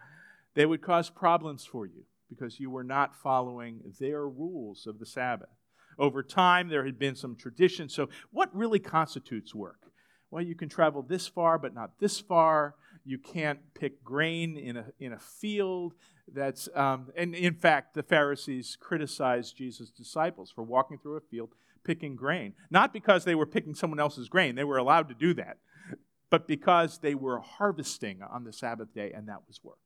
They 0.55 0.67
would 0.67 0.83
cause 0.83 1.09
problems 1.09 1.65
for 1.65 1.87
you 1.87 2.05
because 2.29 2.61
you 2.61 2.71
were 2.71 2.85
not 2.85 3.15
following 3.15 3.81
their 3.99 4.27
rules 4.29 4.87
of 4.87 4.99
the 4.99 5.07
Sabbath. 5.07 5.49
Over 5.99 6.23
time, 6.23 6.69
there 6.69 6.85
had 6.85 6.99
been 6.99 7.15
some 7.15 7.37
tradition. 7.37 7.89
So, 7.89 8.09
what 8.31 8.55
really 8.55 8.79
constitutes 8.79 9.55
work? 9.55 9.91
Well, 10.31 10.43
you 10.43 10.55
can 10.55 10.69
travel 10.69 11.03
this 11.03 11.27
far, 11.27 11.59
but 11.59 11.75
not 11.75 11.99
this 11.99 12.21
far. 12.21 12.75
You 13.11 13.19
can't 13.19 13.59
pick 13.75 14.05
grain 14.05 14.57
in 14.57 14.77
a, 14.77 14.85
in 15.01 15.13
a 15.13 15.19
field. 15.19 15.95
That's, 16.33 16.69
um, 16.77 17.09
and 17.17 17.35
in 17.35 17.55
fact, 17.55 17.95
the 17.95 18.05
Pharisees 18.05 18.77
criticized 18.79 19.57
Jesus' 19.57 19.91
disciples 19.91 20.53
for 20.55 20.63
walking 20.63 20.97
through 20.97 21.17
a 21.17 21.21
field 21.21 21.51
picking 21.83 22.15
grain. 22.15 22.55
Not 22.71 22.93
because 22.93 23.25
they 23.25 23.35
were 23.35 23.47
picking 23.47 23.75
someone 23.75 23.99
else's 23.99 24.29
grain, 24.29 24.55
they 24.55 24.63
were 24.63 24.77
allowed 24.77 25.09
to 25.09 25.15
do 25.15 25.35
that, 25.35 25.57
but 26.31 26.47
because 26.47 26.99
they 26.99 27.17
were 27.17 27.41
harvesting 27.41 28.21
on 28.23 28.45
the 28.45 28.53
Sabbath 28.53 28.95
day, 28.95 29.11
and 29.13 29.29
that 29.29 29.43
was 29.49 29.59
work. 29.65 29.81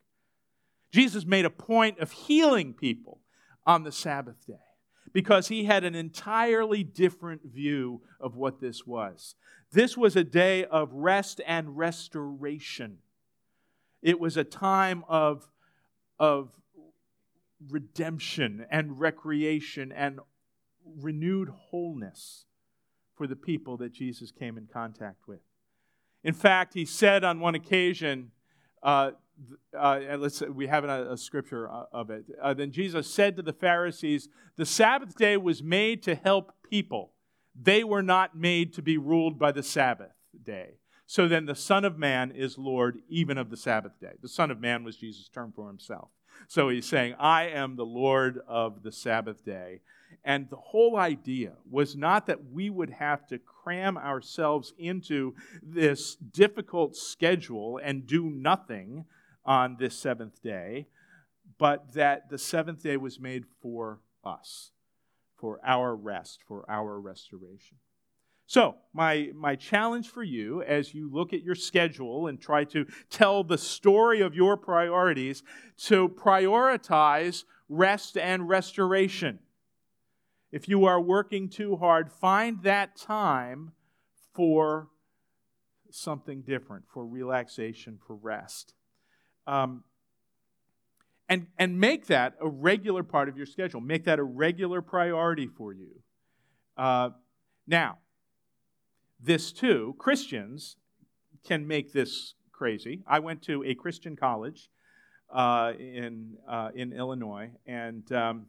Jesus 0.92 1.24
made 1.24 1.46
a 1.46 1.50
point 1.50 2.00
of 2.00 2.12
healing 2.12 2.74
people 2.74 3.20
on 3.64 3.84
the 3.84 3.92
Sabbath 3.92 4.46
day 4.46 4.60
because 5.14 5.48
he 5.48 5.64
had 5.64 5.82
an 5.82 5.94
entirely 5.94 6.84
different 6.84 7.40
view 7.42 8.02
of 8.20 8.36
what 8.36 8.60
this 8.60 8.86
was. 8.86 9.34
This 9.72 9.96
was 9.96 10.14
a 10.14 10.24
day 10.24 10.66
of 10.66 10.92
rest 10.92 11.40
and 11.46 11.78
restoration. 11.78 12.98
It 14.04 14.20
was 14.20 14.36
a 14.36 14.44
time 14.44 15.02
of, 15.08 15.48
of 16.18 16.50
redemption 17.70 18.66
and 18.70 19.00
recreation 19.00 19.90
and 19.90 20.20
renewed 20.84 21.48
wholeness 21.48 22.44
for 23.16 23.26
the 23.26 23.34
people 23.34 23.78
that 23.78 23.94
Jesus 23.94 24.30
came 24.30 24.58
in 24.58 24.66
contact 24.70 25.26
with. 25.26 25.40
In 26.22 26.34
fact, 26.34 26.74
he 26.74 26.84
said 26.84 27.24
on 27.24 27.40
one 27.40 27.54
occasion, 27.54 28.30
uh, 28.82 29.12
uh, 29.76 30.00
let's 30.18 30.42
we 30.42 30.66
have 30.66 30.84
a, 30.84 31.12
a 31.12 31.16
scripture 31.16 31.70
uh, 31.70 31.84
of 31.90 32.10
it. 32.10 32.26
Uh, 32.42 32.52
then 32.52 32.72
Jesus 32.72 33.10
said 33.10 33.36
to 33.36 33.42
the 33.42 33.54
Pharisees, 33.54 34.28
"The 34.56 34.66
Sabbath 34.66 35.16
day 35.16 35.38
was 35.38 35.62
made 35.62 36.02
to 36.02 36.14
help 36.14 36.52
people; 36.70 37.12
they 37.58 37.82
were 37.82 38.02
not 38.02 38.36
made 38.36 38.74
to 38.74 38.82
be 38.82 38.98
ruled 38.98 39.38
by 39.38 39.50
the 39.50 39.62
Sabbath 39.62 40.12
day. 40.44 40.74
So 41.06 41.28
then, 41.28 41.46
the 41.46 41.54
Son 41.54 41.84
of 41.84 41.98
Man 41.98 42.30
is 42.30 42.56
Lord 42.56 43.02
even 43.08 43.36
of 43.36 43.50
the 43.50 43.56
Sabbath 43.56 44.00
day. 44.00 44.14
The 44.22 44.28
Son 44.28 44.50
of 44.50 44.60
Man 44.60 44.84
was 44.84 44.96
Jesus' 44.96 45.28
term 45.28 45.52
for 45.54 45.68
himself. 45.68 46.10
So 46.48 46.68
he's 46.68 46.86
saying, 46.86 47.14
"I 47.18 47.44
am 47.44 47.76
the 47.76 47.86
Lord 47.86 48.38
of 48.48 48.82
the 48.82 48.90
Sabbath 48.90 49.44
day." 49.44 49.82
And 50.24 50.48
the 50.48 50.56
whole 50.56 50.96
idea 50.96 51.56
was 51.68 51.94
not 51.94 52.26
that 52.26 52.50
we 52.50 52.70
would 52.70 52.90
have 52.90 53.26
to 53.28 53.38
cram 53.38 53.98
ourselves 53.98 54.72
into 54.78 55.34
this 55.62 56.16
difficult 56.16 56.96
schedule 56.96 57.78
and 57.82 58.06
do 58.06 58.30
nothing 58.30 59.04
on 59.44 59.76
this 59.76 59.96
seventh 59.96 60.40
day, 60.42 60.88
but 61.58 61.92
that 61.92 62.30
the 62.30 62.38
seventh 62.38 62.82
day 62.82 62.96
was 62.96 63.20
made 63.20 63.44
for 63.60 64.00
us, 64.24 64.72
for 65.36 65.60
our 65.64 65.94
rest, 65.94 66.42
for 66.42 66.64
our 66.70 66.98
restoration. 67.00 67.78
So, 68.46 68.76
my, 68.92 69.30
my 69.34 69.56
challenge 69.56 70.08
for 70.08 70.22
you 70.22 70.62
as 70.62 70.94
you 70.94 71.10
look 71.10 71.32
at 71.32 71.42
your 71.42 71.54
schedule 71.54 72.26
and 72.26 72.40
try 72.40 72.64
to 72.64 72.86
tell 73.08 73.42
the 73.42 73.56
story 73.56 74.20
of 74.20 74.34
your 74.34 74.56
priorities, 74.56 75.42
to 75.84 76.08
prioritize 76.08 77.44
rest 77.68 78.18
and 78.18 78.48
restoration. 78.48 79.38
If 80.52 80.68
you 80.68 80.84
are 80.84 81.00
working 81.00 81.48
too 81.48 81.76
hard, 81.76 82.12
find 82.12 82.62
that 82.62 82.96
time 82.96 83.72
for 84.34 84.88
something 85.90 86.42
different, 86.42 86.84
for 86.92 87.06
relaxation, 87.06 87.98
for 88.06 88.14
rest. 88.14 88.74
Um, 89.46 89.84
and, 91.28 91.46
and 91.58 91.80
make 91.80 92.06
that 92.06 92.34
a 92.40 92.48
regular 92.48 93.02
part 93.02 93.28
of 93.28 93.36
your 93.36 93.46
schedule. 93.46 93.80
Make 93.80 94.04
that 94.04 94.18
a 94.18 94.22
regular 94.22 94.82
priority 94.82 95.46
for 95.46 95.72
you. 95.72 96.02
Uh, 96.76 97.10
now, 97.66 97.98
this 99.24 99.52
too, 99.52 99.94
Christians 99.98 100.76
can 101.46 101.66
make 101.66 101.92
this 101.92 102.34
crazy. 102.52 103.02
I 103.06 103.18
went 103.18 103.42
to 103.42 103.64
a 103.64 103.74
Christian 103.74 104.16
college 104.16 104.70
uh, 105.32 105.72
in, 105.78 106.36
uh, 106.48 106.70
in 106.74 106.92
Illinois, 106.92 107.50
and 107.66 108.10
um, 108.12 108.46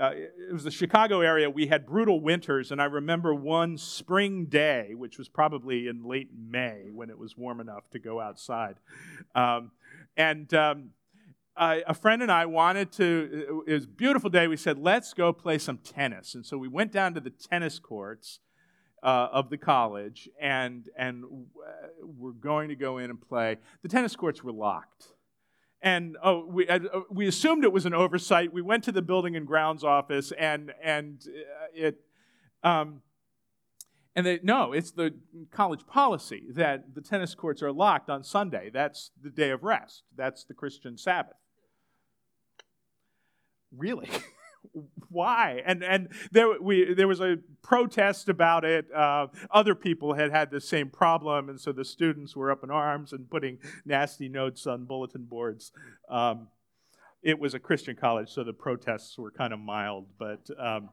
uh, 0.00 0.12
it 0.14 0.52
was 0.52 0.64
the 0.64 0.70
Chicago 0.70 1.20
area. 1.20 1.50
We 1.50 1.66
had 1.66 1.84
brutal 1.84 2.20
winters, 2.20 2.70
and 2.70 2.80
I 2.80 2.84
remember 2.84 3.34
one 3.34 3.76
spring 3.76 4.46
day, 4.46 4.94
which 4.94 5.18
was 5.18 5.28
probably 5.28 5.88
in 5.88 6.04
late 6.04 6.30
May 6.36 6.88
when 6.92 7.10
it 7.10 7.18
was 7.18 7.36
warm 7.36 7.60
enough 7.60 7.90
to 7.90 7.98
go 7.98 8.20
outside. 8.20 8.76
Um, 9.34 9.72
and 10.16 10.52
um, 10.54 10.90
I, 11.56 11.82
a 11.86 11.94
friend 11.94 12.22
and 12.22 12.30
I 12.30 12.46
wanted 12.46 12.92
to, 12.92 13.62
it 13.66 13.72
was 13.72 13.84
a 13.84 13.88
beautiful 13.88 14.30
day. 14.30 14.46
We 14.46 14.56
said, 14.56 14.78
let's 14.78 15.12
go 15.12 15.32
play 15.32 15.58
some 15.58 15.78
tennis. 15.78 16.34
And 16.34 16.46
so 16.46 16.56
we 16.56 16.68
went 16.68 16.92
down 16.92 17.14
to 17.14 17.20
the 17.20 17.30
tennis 17.30 17.80
courts 17.80 18.38
uh, 19.02 19.28
of 19.32 19.50
the 19.50 19.58
college, 19.58 20.28
and, 20.40 20.88
and 20.96 21.24
we're 22.02 22.32
going 22.32 22.68
to 22.68 22.76
go 22.76 22.98
in 22.98 23.10
and 23.10 23.20
play. 23.20 23.56
The 23.82 23.88
tennis 23.88 24.16
courts 24.16 24.42
were 24.42 24.52
locked. 24.52 25.08
And 25.80 26.16
oh, 26.22 26.44
we, 26.44 26.68
uh, 26.68 26.80
we 27.08 27.28
assumed 27.28 27.62
it 27.62 27.72
was 27.72 27.86
an 27.86 27.94
oversight. 27.94 28.52
We 28.52 28.62
went 28.62 28.82
to 28.84 28.92
the 28.92 29.02
building 29.02 29.36
and 29.36 29.46
grounds 29.46 29.84
office, 29.84 30.32
and, 30.36 30.72
and 30.82 31.24
uh, 31.28 31.66
it, 31.72 32.00
um, 32.64 33.02
and 34.16 34.26
they, 34.26 34.40
no, 34.42 34.72
it's 34.72 34.90
the 34.90 35.14
college 35.52 35.86
policy 35.86 36.46
that 36.50 36.96
the 36.96 37.00
tennis 37.00 37.36
courts 37.36 37.62
are 37.62 37.70
locked 37.70 38.10
on 38.10 38.24
Sunday. 38.24 38.70
That's 38.72 39.12
the 39.22 39.30
day 39.30 39.50
of 39.50 39.62
rest. 39.62 40.02
That's 40.16 40.42
the 40.42 40.54
Christian 40.54 40.98
Sabbath. 40.98 41.36
Really? 43.70 44.10
why? 45.08 45.62
And 45.64 45.82
and 45.82 46.08
there 46.32 46.60
we 46.60 46.94
there 46.94 47.08
was 47.08 47.20
a 47.20 47.36
protest 47.62 48.28
about 48.28 48.64
it. 48.64 48.86
Uh, 48.92 49.28
other 49.50 49.74
people 49.74 50.14
had 50.14 50.30
had 50.30 50.50
the 50.50 50.60
same 50.60 50.90
problem, 50.90 51.48
and 51.48 51.60
so 51.60 51.72
the 51.72 51.84
students 51.84 52.36
were 52.36 52.50
up 52.50 52.62
in 52.62 52.70
arms 52.70 53.12
and 53.12 53.28
putting 53.30 53.58
nasty 53.84 54.28
notes 54.28 54.66
on 54.66 54.84
bulletin 54.84 55.24
boards. 55.24 55.72
Um, 56.08 56.48
it 57.22 57.38
was 57.38 57.54
a 57.54 57.58
Christian 57.58 57.96
college, 57.96 58.30
so 58.30 58.44
the 58.44 58.52
protests 58.52 59.18
were 59.18 59.30
kind 59.30 59.52
of 59.52 59.58
mild, 59.58 60.06
but. 60.18 60.48
Um, 60.58 60.90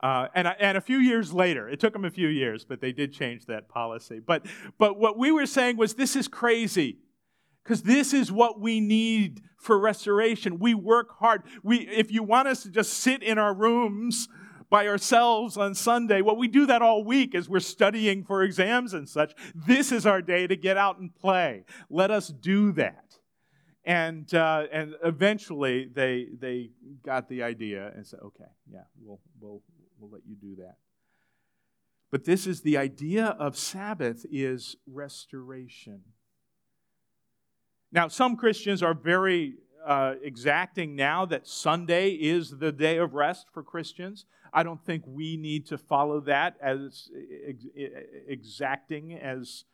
uh, 0.00 0.26
and, 0.34 0.48
and 0.58 0.76
a 0.76 0.80
few 0.80 0.98
years 0.98 1.32
later, 1.32 1.68
it 1.68 1.78
took 1.78 1.92
them 1.92 2.04
a 2.04 2.10
few 2.10 2.26
years, 2.26 2.64
but 2.64 2.80
they 2.80 2.90
did 2.90 3.12
change 3.12 3.46
that 3.46 3.68
policy. 3.68 4.18
But, 4.18 4.44
but 4.76 4.98
what 4.98 5.16
we 5.16 5.30
were 5.30 5.46
saying 5.46 5.76
was 5.76 5.94
this 5.94 6.16
is 6.16 6.26
crazy 6.26 6.98
because 7.62 7.82
this 7.82 8.12
is 8.12 8.32
what 8.32 8.60
we 8.60 8.80
need 8.80 9.40
for 9.58 9.78
restoration. 9.78 10.58
We 10.58 10.74
work 10.74 11.18
hard. 11.18 11.42
We, 11.62 11.88
if 11.88 12.10
you 12.10 12.22
want 12.22 12.48
us 12.48 12.62
to 12.64 12.70
just 12.70 12.94
sit 12.94 13.22
in 13.22 13.38
our 13.38 13.54
rooms 13.54 14.28
by 14.68 14.88
ourselves 14.88 15.56
on 15.56 15.74
Sunday, 15.74 16.22
well, 16.22 16.36
we 16.36 16.48
do 16.48 16.66
that 16.66 16.82
all 16.82 17.04
week 17.04 17.34
as 17.34 17.48
we're 17.48 17.60
studying 17.60 18.24
for 18.24 18.42
exams 18.42 18.94
and 18.94 19.08
such. 19.08 19.34
This 19.54 19.92
is 19.92 20.06
our 20.06 20.22
day 20.22 20.46
to 20.46 20.56
get 20.56 20.76
out 20.76 20.98
and 20.98 21.14
play. 21.14 21.64
Let 21.88 22.10
us 22.10 22.28
do 22.28 22.72
that. 22.72 23.18
And, 23.84 24.32
uh, 24.32 24.64
and 24.72 24.94
eventually 25.04 25.88
they, 25.92 26.28
they 26.38 26.70
got 27.04 27.28
the 27.28 27.42
idea 27.42 27.92
and 27.94 28.06
said, 28.06 28.20
okay, 28.24 28.50
yeah, 28.72 28.84
we'll, 29.00 29.20
we'll, 29.40 29.62
we'll 29.98 30.10
let 30.10 30.22
you 30.26 30.36
do 30.36 30.56
that. 30.56 30.76
But 32.10 32.24
this 32.24 32.46
is 32.46 32.60
the 32.60 32.76
idea 32.76 33.26
of 33.26 33.56
Sabbath 33.56 34.26
is 34.30 34.76
restoration. 34.86 36.02
Now, 37.92 38.08
some 38.08 38.36
Christians 38.36 38.82
are 38.82 38.94
very 38.94 39.56
uh, 39.84 40.14
exacting 40.22 40.96
now 40.96 41.26
that 41.26 41.46
Sunday 41.46 42.10
is 42.10 42.56
the 42.58 42.72
day 42.72 42.96
of 42.96 43.12
rest 43.12 43.48
for 43.52 43.62
Christians. 43.62 44.24
I 44.52 44.62
don't 44.62 44.82
think 44.84 45.04
we 45.06 45.36
need 45.36 45.66
to 45.66 45.78
follow 45.78 46.20
that 46.20 46.56
as 46.62 47.10
ex- 47.46 47.66
exacting 48.26 49.14
as 49.14 49.64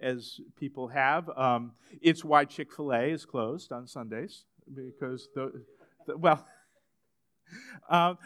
as 0.00 0.40
people 0.58 0.88
have. 0.88 1.30
Um, 1.36 1.72
it's 2.00 2.24
why 2.24 2.44
Chick 2.44 2.72
Fil 2.72 2.92
A 2.92 3.04
is 3.04 3.24
closed 3.24 3.70
on 3.72 3.86
Sundays 3.86 4.44
because 4.74 5.28
the, 5.34 5.64
the 6.06 6.16
well. 6.16 6.46
Uh, 7.88 8.14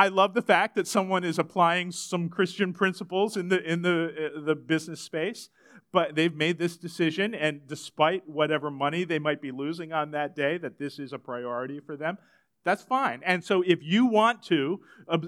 I 0.00 0.08
love 0.08 0.32
the 0.32 0.42
fact 0.42 0.76
that 0.76 0.86
someone 0.86 1.24
is 1.24 1.40
applying 1.40 1.90
some 1.90 2.28
Christian 2.28 2.72
principles 2.72 3.36
in 3.36 3.48
the 3.48 3.60
in 3.60 3.82
the 3.82 4.32
uh, 4.36 4.40
the 4.40 4.54
business 4.54 5.00
space 5.00 5.48
but 5.92 6.14
they've 6.14 6.34
made 6.34 6.58
this 6.58 6.76
decision, 6.76 7.34
and 7.34 7.66
despite 7.66 8.28
whatever 8.28 8.70
money 8.70 9.04
they 9.04 9.18
might 9.18 9.40
be 9.40 9.50
losing 9.50 9.92
on 9.92 10.10
that 10.10 10.36
day, 10.36 10.58
that 10.58 10.78
this 10.78 10.98
is 10.98 11.12
a 11.12 11.18
priority 11.18 11.80
for 11.80 11.96
them. 11.96 12.18
That's 12.64 12.82
fine. 12.82 13.22
And 13.24 13.42
so, 13.42 13.62
if 13.66 13.82
you 13.82 14.06
want 14.06 14.42
to, 14.44 14.80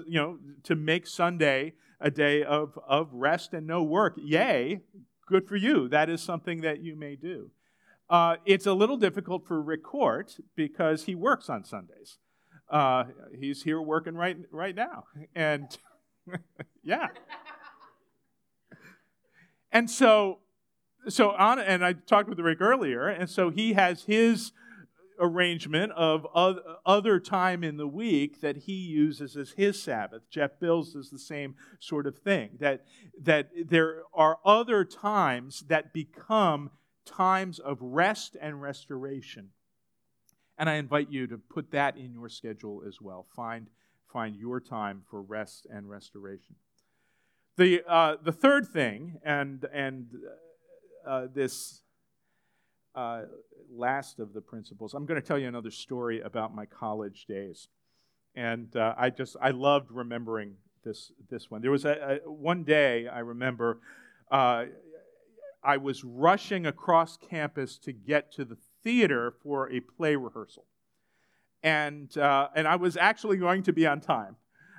you 0.05 0.19
know, 0.19 0.37
to 0.63 0.75
make 0.75 1.07
Sunday 1.07 1.73
a 1.99 2.11
day 2.11 2.43
of, 2.43 2.77
of 2.87 3.09
rest 3.11 3.53
and 3.53 3.65
no 3.65 3.81
work, 3.81 4.13
yay, 4.17 4.81
good 5.27 5.47
for 5.47 5.55
you. 5.55 5.87
That 5.87 6.09
is 6.09 6.21
something 6.21 6.61
that 6.61 6.81
you 6.81 6.95
may 6.95 7.15
do. 7.15 7.51
Uh, 8.09 8.35
it's 8.45 8.65
a 8.65 8.73
little 8.73 8.97
difficult 8.97 9.47
for 9.47 9.61
Rick 9.61 9.83
Court 9.83 10.37
because 10.55 11.05
he 11.05 11.15
works 11.15 11.49
on 11.49 11.63
Sundays. 11.63 12.17
Uh, 12.69 13.05
he's 13.39 13.63
here 13.63 13.81
working 13.81 14.15
right 14.15 14.37
right 14.51 14.75
now, 14.75 15.05
and 15.33 15.77
yeah. 16.83 17.07
And 19.73 19.89
so 19.89 20.39
so 21.07 21.31
on, 21.31 21.59
and 21.59 21.83
I 21.83 21.93
talked 21.93 22.29
with 22.29 22.39
Rick 22.39 22.61
earlier, 22.61 23.07
and 23.07 23.29
so 23.29 23.49
he 23.49 23.73
has 23.73 24.03
his 24.03 24.51
arrangement 25.19 25.91
of 25.91 26.25
other 26.85 27.19
time 27.19 27.63
in 27.63 27.77
the 27.77 27.87
week 27.87 28.41
that 28.41 28.57
he 28.57 28.73
uses 28.73 29.37
as 29.37 29.51
his 29.51 29.81
Sabbath. 29.81 30.23
Jeff 30.29 30.59
Bills 30.59 30.93
does 30.93 31.11
the 31.11 31.19
same 31.19 31.55
sort 31.79 32.07
of 32.07 32.17
thing. 32.17 32.57
That 32.59 32.85
that 33.21 33.49
there 33.67 34.03
are 34.13 34.39
other 34.43 34.83
times 34.83 35.63
that 35.67 35.93
become 35.93 36.71
times 37.05 37.59
of 37.59 37.77
rest 37.81 38.35
and 38.41 38.61
restoration. 38.61 39.49
And 40.57 40.69
I 40.69 40.75
invite 40.75 41.09
you 41.09 41.27
to 41.27 41.37
put 41.37 41.71
that 41.71 41.97
in 41.97 42.13
your 42.13 42.29
schedule 42.29 42.83
as 42.87 42.99
well. 42.99 43.27
Find 43.35 43.67
find 44.11 44.35
your 44.35 44.59
time 44.59 45.03
for 45.09 45.21
rest 45.21 45.67
and 45.71 45.89
restoration. 45.89 46.55
The 47.57 47.83
uh, 47.87 48.15
the 48.23 48.31
third 48.31 48.67
thing, 48.67 49.19
and 49.23 49.65
and 49.73 50.07
uh, 50.15 50.31
this 51.33 51.81
uh, 52.95 53.21
last 53.73 54.19
of 54.19 54.33
the 54.33 54.41
principles, 54.41 54.93
I'm 54.93 55.05
going 55.05 55.19
to 55.19 55.25
tell 55.25 55.37
you 55.37 55.47
another 55.47 55.71
story 55.71 56.21
about 56.21 56.53
my 56.53 56.65
college 56.65 57.25
days. 57.25 57.67
And 58.35 58.75
uh, 58.75 58.95
I 58.97 59.09
just, 59.09 59.35
I 59.41 59.51
loved 59.51 59.91
remembering 59.91 60.55
this, 60.83 61.11
this 61.29 61.49
one. 61.49 61.61
There 61.61 61.71
was 61.71 61.85
a, 61.85 62.19
a 62.25 62.31
one 62.31 62.63
day 62.63 63.07
I 63.07 63.19
remember 63.19 63.79
uh, 64.29 64.65
I 65.63 65.77
was 65.77 66.03
rushing 66.03 66.65
across 66.65 67.17
campus 67.17 67.77
to 67.79 67.91
get 67.91 68.31
to 68.33 68.45
the 68.45 68.57
theater 68.83 69.33
for 69.43 69.71
a 69.71 69.79
play 69.79 70.15
rehearsal. 70.15 70.65
And, 71.61 72.15
uh, 72.17 72.47
and 72.55 72.67
I 72.67 72.77
was 72.77 72.97
actually 72.97 73.37
going 73.37 73.63
to 73.63 73.73
be 73.73 73.85
on 73.85 74.01
time 74.01 74.37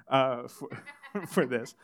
uh, 0.09 0.49
for, 0.49 0.69
for 1.29 1.47
this 1.47 1.75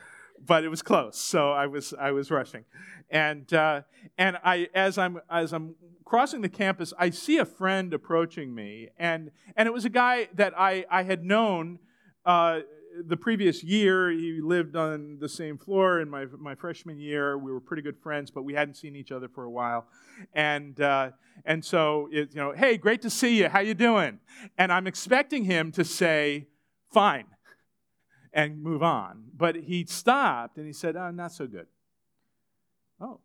but 0.47 0.65
it 0.65 0.69
was 0.69 0.83
close, 0.83 1.19
so 1.19 1.51
I 1.53 1.67
was 1.67 1.95
I 1.99 2.13
was 2.13 2.31
rushing, 2.31 2.65
and 3.11 3.53
uh, 3.53 3.83
and 4.17 4.39
I 4.45 4.69
as 4.75 4.99
I'm 4.99 5.21
as 5.31 5.53
I'm 5.53 5.75
crossing 6.05 6.41
the 6.41 6.49
campus, 6.49 6.93
I 6.99 7.11
see 7.11 7.39
a 7.39 7.45
friend 7.45 7.93
approaching 7.93 8.55
me, 8.55 8.89
and 8.99 9.31
and 9.57 9.67
it 9.67 9.73
was 9.73 9.85
a 9.85 9.91
guy 9.91 10.29
that 10.35 10.55
I 10.59 10.85
I 10.91 11.03
had 11.03 11.25
known. 11.25 11.79
Uh, 12.25 12.61
the 13.07 13.17
previous 13.17 13.63
year, 13.63 14.11
he 14.11 14.41
lived 14.43 14.75
on 14.75 15.19
the 15.21 15.29
same 15.29 15.57
floor 15.57 16.01
in 16.01 16.11
my, 16.11 16.25
my 16.39 16.57
freshman 16.57 16.99
year. 16.99 17.39
We 17.39 17.53
were 17.53 17.61
pretty 17.61 17.83
good 17.83 17.97
friends, 17.97 18.31
but 18.31 18.43
we 18.43 18.55
hadn't 18.55 18.75
seen 18.75 18.97
each 18.97 19.13
other 19.13 19.29
for 19.29 19.45
a 19.45 19.51
while. 19.51 19.87
And, 20.35 20.81
uh, 20.81 21.11
and 21.45 21.65
so, 21.65 22.09
it, 22.11 22.35
you 22.35 22.41
know, 22.41 22.53
hey, 22.53 22.77
great 22.77 23.03
to 23.03 23.11
see 23.11 23.39
you. 23.39 23.49
How 23.49 23.61
you 23.61 23.75
doing? 23.75 24.19
And 24.57 24.73
I'm 24.73 24.89
expecting 24.89 25.45
him 25.45 25.71
to 25.73 25.85
say, 25.85 26.49
fine 26.91 27.27
and 28.33 28.63
move 28.63 28.83
on. 28.83 29.25
But 29.37 29.57
he 29.57 29.85
stopped 29.87 30.57
and 30.57 30.67
he 30.67 30.73
said, 30.73 30.97
Oh, 30.97 31.11
not 31.11 31.33
so 31.33 31.47
good. 31.47 31.67
Oh, 33.01 33.21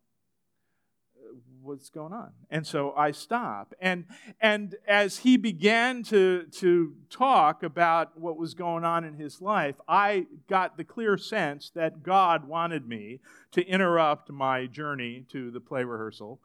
what's 1.64 1.90
going 1.90 2.14
on? 2.14 2.32
And 2.52 2.68
so 2.68 2.94
I 2.96 3.12
stop. 3.12 3.74
And, 3.80 4.06
and 4.42 4.76
as 4.88 5.20
he 5.20 5.38
began 5.38 6.04
to, 6.04 6.46
to 6.60 6.94
talk 7.10 7.64
about 7.64 8.20
what 8.20 8.38
was 8.38 8.54
going 8.54 8.84
on 8.84 9.04
in 9.04 9.16
his 9.16 9.42
life, 9.42 9.76
I 9.88 10.28
got 10.48 10.78
the 10.78 10.84
clear 10.84 11.18
sense 11.18 11.72
that 11.76 12.04
God 12.04 12.48
wanted 12.48 12.88
me 12.88 13.20
to 13.52 13.66
interrupt 13.66 14.30
my 14.30 14.66
journey 14.66 15.26
to 15.32 15.50
the 15.52 15.60
play 15.60 15.84
rehearsal 15.84 16.40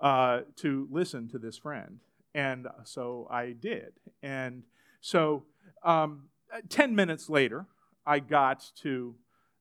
uh, 0.00 0.40
to 0.56 0.86
listen 0.90 1.28
to 1.28 1.38
this 1.38 1.58
friend. 1.58 2.00
And 2.34 2.68
so 2.84 3.26
I 3.30 3.52
did. 3.52 3.92
And 4.22 4.62
so 5.00 5.44
um, 5.82 6.24
10 6.68 6.94
minutes 6.94 7.28
later, 7.28 7.66
I 8.08 8.20
got 8.20 8.64
to 8.82 9.14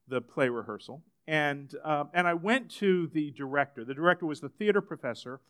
the 0.08 0.22
play 0.22 0.48
rehearsal. 0.48 1.04
And, 1.28 1.76
uh, 1.84 2.06
and 2.14 2.26
I 2.26 2.34
went 2.34 2.72
to 2.76 3.08
the 3.08 3.32
director. 3.32 3.84
The 3.84 3.94
director 3.94 4.26
was 4.26 4.40
the 4.40 4.48
theater 4.48 4.80
professor, 4.80 5.42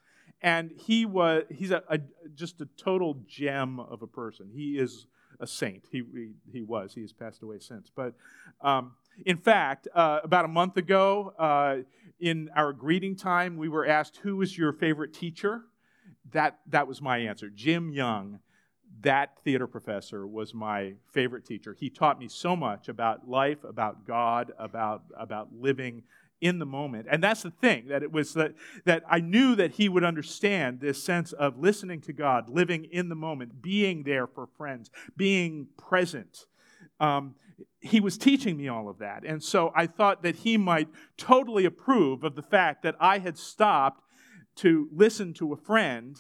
and 0.42 0.72
he 0.76 1.06
was 1.06 1.44
he's 1.52 1.72
a, 1.72 1.84
a, 1.88 2.00
just 2.34 2.60
a 2.62 2.68
total 2.78 3.24
gem 3.28 3.80
of 3.80 4.02
a 4.02 4.08
person. 4.08 4.50
He 4.52 4.80
is 4.80 5.06
a 5.40 5.46
saint. 5.46 5.86
He 5.92 6.02
he, 6.14 6.32
he 6.52 6.62
was. 6.64 6.94
He 6.94 7.02
has 7.02 7.14
passed 7.14 7.44
away 7.44 7.60
since. 7.60 7.92
But 7.96 8.14
um, 8.62 8.94
in 9.26 9.38
fact, 9.38 9.88
uh, 9.94 10.20
about 10.24 10.46
a 10.46 10.48
month 10.48 10.78
ago, 10.78 11.34
uh, 11.38 11.78
in 12.20 12.50
our 12.56 12.74
greeting 12.74 13.16
time, 13.16 13.58
we 13.58 13.70
were 13.70 13.86
asked, 13.86 14.18
"Who 14.18 14.38
was 14.38 14.58
your 14.58 14.74
favorite 14.74 15.14
teacher?" 15.14 15.62
That 16.32 16.60
that 16.68 16.88
was 16.88 17.02
my 17.02 17.20
answer. 17.20 17.50
Jim 17.50 17.92
Young 17.92 18.40
that 19.02 19.38
theater 19.44 19.68
professor 19.68 20.26
was 20.26 20.54
my 20.54 20.94
favorite 21.12 21.46
teacher. 21.46 21.76
He 21.78 21.90
taught 21.90 22.20
me 22.20 22.28
so 22.28 22.56
much 22.56 22.90
about 22.90 23.30
life, 23.30 23.64
about 23.64 24.06
God, 24.06 24.52
about, 24.58 25.04
about 25.18 25.50
living 25.54 26.04
in 26.40 26.60
the 26.60 26.66
moment. 26.66 27.08
And 27.10 27.24
that's 27.24 27.44
the 27.44 27.52
thing, 27.52 27.88
that 27.88 28.04
it 28.04 28.12
was 28.12 28.34
that, 28.34 28.54
that 28.86 29.04
I 29.10 29.20
knew 29.20 29.56
that 29.56 29.72
he 29.72 29.90
would 29.90 30.04
understand 30.04 30.80
this 30.80 31.04
sense 31.04 31.32
of 31.34 31.60
listening 31.60 32.02
to 32.02 32.14
God, 32.14 32.50
living 32.50 32.86
in 32.86 33.10
the 33.10 33.16
moment, 33.16 33.62
being 33.62 34.04
there 34.04 34.28
for 34.28 34.48
friends, 34.58 34.92
being 35.16 35.68
present. 35.78 36.46
Um, 37.00 37.36
he 37.80 38.00
was 38.00 38.18
teaching 38.18 38.58
me 38.58 38.68
all 38.68 38.88
of 38.90 39.00
that. 39.00 39.24
And 39.26 39.44
so 39.44 39.72
I 39.76 39.88
thought 39.88 40.22
that 40.24 40.38
he 40.38 40.58
might 40.58 40.90
totally 41.18 41.66
approve 41.66 42.24
of 42.24 42.36
the 42.36 42.44
fact 42.44 42.84
that 42.84 42.96
I 43.00 43.20
had 43.20 43.38
stopped 43.38 44.04
to 44.58 44.90
listen 44.92 45.34
to 45.36 45.54
a 45.54 45.58
friend 45.58 46.18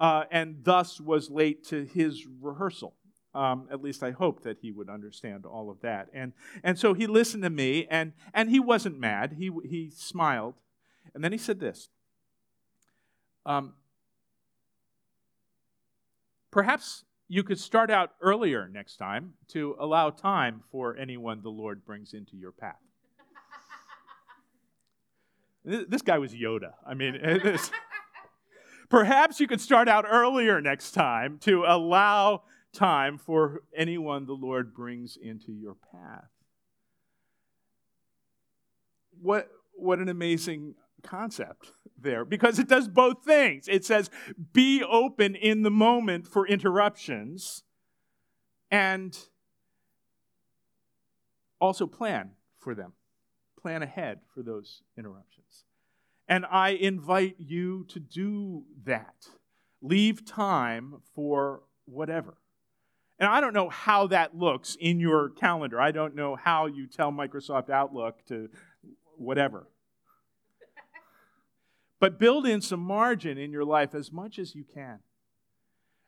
uh, 0.00 0.24
and 0.30 0.64
thus 0.64 1.00
was 1.00 1.30
late 1.30 1.62
to 1.66 1.84
his 1.84 2.26
rehearsal. 2.40 2.94
Um, 3.32 3.68
at 3.70 3.80
least 3.80 4.02
I 4.02 4.10
hope 4.10 4.42
that 4.42 4.58
he 4.60 4.72
would 4.72 4.88
understand 4.88 5.46
all 5.46 5.70
of 5.70 5.82
that. 5.82 6.08
And, 6.12 6.32
and 6.64 6.76
so 6.76 6.94
he 6.94 7.06
listened 7.06 7.44
to 7.44 7.50
me, 7.50 7.86
and, 7.88 8.12
and 8.34 8.50
he 8.50 8.58
wasn't 8.58 8.98
mad. 8.98 9.36
He, 9.38 9.52
he 9.68 9.90
smiled. 9.94 10.54
And 11.14 11.22
then 11.22 11.30
he 11.30 11.38
said 11.38 11.60
this 11.60 11.90
um, 13.46 13.74
Perhaps 16.50 17.04
you 17.28 17.44
could 17.44 17.60
start 17.60 17.90
out 17.90 18.12
earlier 18.20 18.68
next 18.68 18.96
time 18.96 19.34
to 19.48 19.76
allow 19.78 20.10
time 20.10 20.64
for 20.72 20.96
anyone 20.96 21.42
the 21.42 21.50
Lord 21.50 21.84
brings 21.84 22.12
into 22.12 22.36
your 22.36 22.50
path. 22.50 22.80
this 25.88 26.02
guy 26.02 26.18
was 26.18 26.34
Yoda. 26.34 26.72
I 26.84 26.94
mean, 26.94 27.20
this, 27.22 27.70
perhaps 28.90 29.40
you 29.40 29.46
could 29.46 29.60
start 29.60 29.88
out 29.88 30.04
earlier 30.06 30.60
next 30.60 30.90
time 30.92 31.38
to 31.38 31.64
allow 31.66 32.42
time 32.72 33.16
for 33.16 33.62
anyone 33.74 34.26
the 34.26 34.34
Lord 34.34 34.74
brings 34.74 35.16
into 35.16 35.52
your 35.52 35.76
path. 35.92 36.28
What, 39.22 39.48
what 39.72 39.98
an 39.98 40.08
amazing 40.08 40.74
concept 41.02 41.72
there 41.98 42.24
because 42.24 42.58
it 42.58 42.68
does 42.68 42.88
both 42.88 43.24
things. 43.24 43.68
It 43.68 43.84
says, 43.84 44.10
be 44.52 44.82
open 44.82 45.34
in 45.34 45.62
the 45.62 45.70
moment 45.70 46.26
for 46.26 46.46
interruptions 46.46 47.62
and 48.70 49.16
also 51.60 51.86
plan 51.86 52.32
for 52.58 52.74
them. 52.74 52.92
Plan 53.60 53.82
ahead 53.82 54.20
for 54.34 54.42
those 54.42 54.82
interruptions. 54.96 55.64
And 56.30 56.46
I 56.48 56.70
invite 56.70 57.34
you 57.38 57.84
to 57.88 57.98
do 57.98 58.62
that. 58.84 59.26
Leave 59.82 60.24
time 60.24 61.02
for 61.12 61.62
whatever. 61.86 62.36
And 63.18 63.28
I 63.28 63.40
don't 63.40 63.52
know 63.52 63.68
how 63.68 64.06
that 64.06 64.38
looks 64.38 64.76
in 64.78 65.00
your 65.00 65.30
calendar. 65.30 65.80
I 65.80 65.90
don't 65.90 66.14
know 66.14 66.36
how 66.36 66.66
you 66.66 66.86
tell 66.86 67.10
Microsoft 67.10 67.68
Outlook 67.68 68.24
to 68.28 68.48
whatever. 69.18 69.66
but 71.98 72.20
build 72.20 72.46
in 72.46 72.60
some 72.60 72.80
margin 72.80 73.36
in 73.36 73.50
your 73.50 73.64
life 73.64 73.92
as 73.92 74.12
much 74.12 74.38
as 74.38 74.54
you 74.54 74.64
can. 74.72 75.00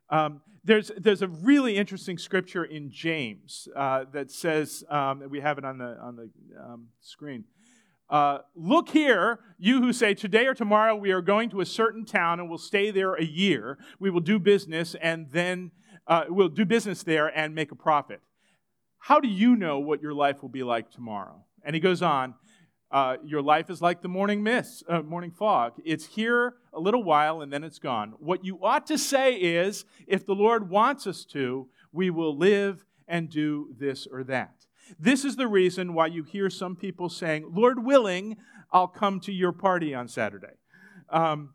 Um, 0.08 0.40
there's, 0.62 0.92
there's 0.96 1.22
a 1.22 1.28
really 1.28 1.76
interesting 1.76 2.16
scripture 2.16 2.64
in 2.64 2.92
James 2.92 3.66
uh, 3.74 4.04
that 4.12 4.30
says, 4.30 4.84
um, 4.88 5.24
we 5.28 5.40
have 5.40 5.58
it 5.58 5.64
on 5.64 5.78
the, 5.78 5.98
on 6.00 6.14
the 6.14 6.30
um, 6.62 6.88
screen. 7.00 7.44
Uh, 8.12 8.40
Look 8.54 8.90
here, 8.90 9.40
you 9.58 9.80
who 9.80 9.90
say, 9.94 10.12
Today 10.12 10.46
or 10.46 10.52
tomorrow 10.52 10.94
we 10.94 11.12
are 11.12 11.22
going 11.22 11.48
to 11.48 11.62
a 11.62 11.66
certain 11.66 12.04
town 12.04 12.40
and 12.40 12.50
will 12.50 12.58
stay 12.58 12.90
there 12.90 13.14
a 13.14 13.24
year. 13.24 13.78
We 13.98 14.10
will 14.10 14.20
do 14.20 14.38
business 14.38 14.94
and 15.00 15.30
then 15.30 15.70
uh, 16.06 16.24
will 16.28 16.50
do 16.50 16.66
business 16.66 17.02
there 17.02 17.26
and 17.26 17.54
make 17.54 17.72
a 17.72 17.74
profit. 17.74 18.20
How 18.98 19.18
do 19.18 19.28
you 19.28 19.56
know 19.56 19.78
what 19.78 20.02
your 20.02 20.12
life 20.12 20.42
will 20.42 20.50
be 20.50 20.62
like 20.62 20.90
tomorrow? 20.90 21.42
And 21.64 21.74
he 21.74 21.80
goes 21.80 22.02
on, 22.02 22.34
uh, 22.90 23.16
your 23.24 23.40
life 23.40 23.70
is 23.70 23.80
like 23.80 24.02
the 24.02 24.08
morning 24.08 24.42
mist, 24.42 24.84
uh, 24.86 25.00
morning 25.00 25.30
fog. 25.30 25.72
It's 25.82 26.04
here 26.04 26.56
a 26.74 26.80
little 26.80 27.02
while 27.02 27.40
and 27.40 27.50
then 27.50 27.64
it's 27.64 27.78
gone. 27.78 28.12
What 28.18 28.44
you 28.44 28.62
ought 28.62 28.86
to 28.88 28.98
say 28.98 29.36
is, 29.36 29.86
if 30.06 30.26
the 30.26 30.34
Lord 30.34 30.68
wants 30.68 31.06
us 31.06 31.24
to, 31.26 31.68
we 31.92 32.10
will 32.10 32.36
live 32.36 32.84
and 33.08 33.30
do 33.30 33.74
this 33.78 34.06
or 34.06 34.22
that. 34.24 34.61
This 34.98 35.24
is 35.24 35.36
the 35.36 35.48
reason 35.48 35.94
why 35.94 36.06
you 36.06 36.22
hear 36.22 36.50
some 36.50 36.76
people 36.76 37.08
saying, 37.08 37.50
Lord 37.52 37.84
willing, 37.84 38.36
I'll 38.72 38.88
come 38.88 39.20
to 39.20 39.32
your 39.32 39.52
party 39.52 39.94
on 39.94 40.08
Saturday. 40.08 40.54
Um, 41.10 41.50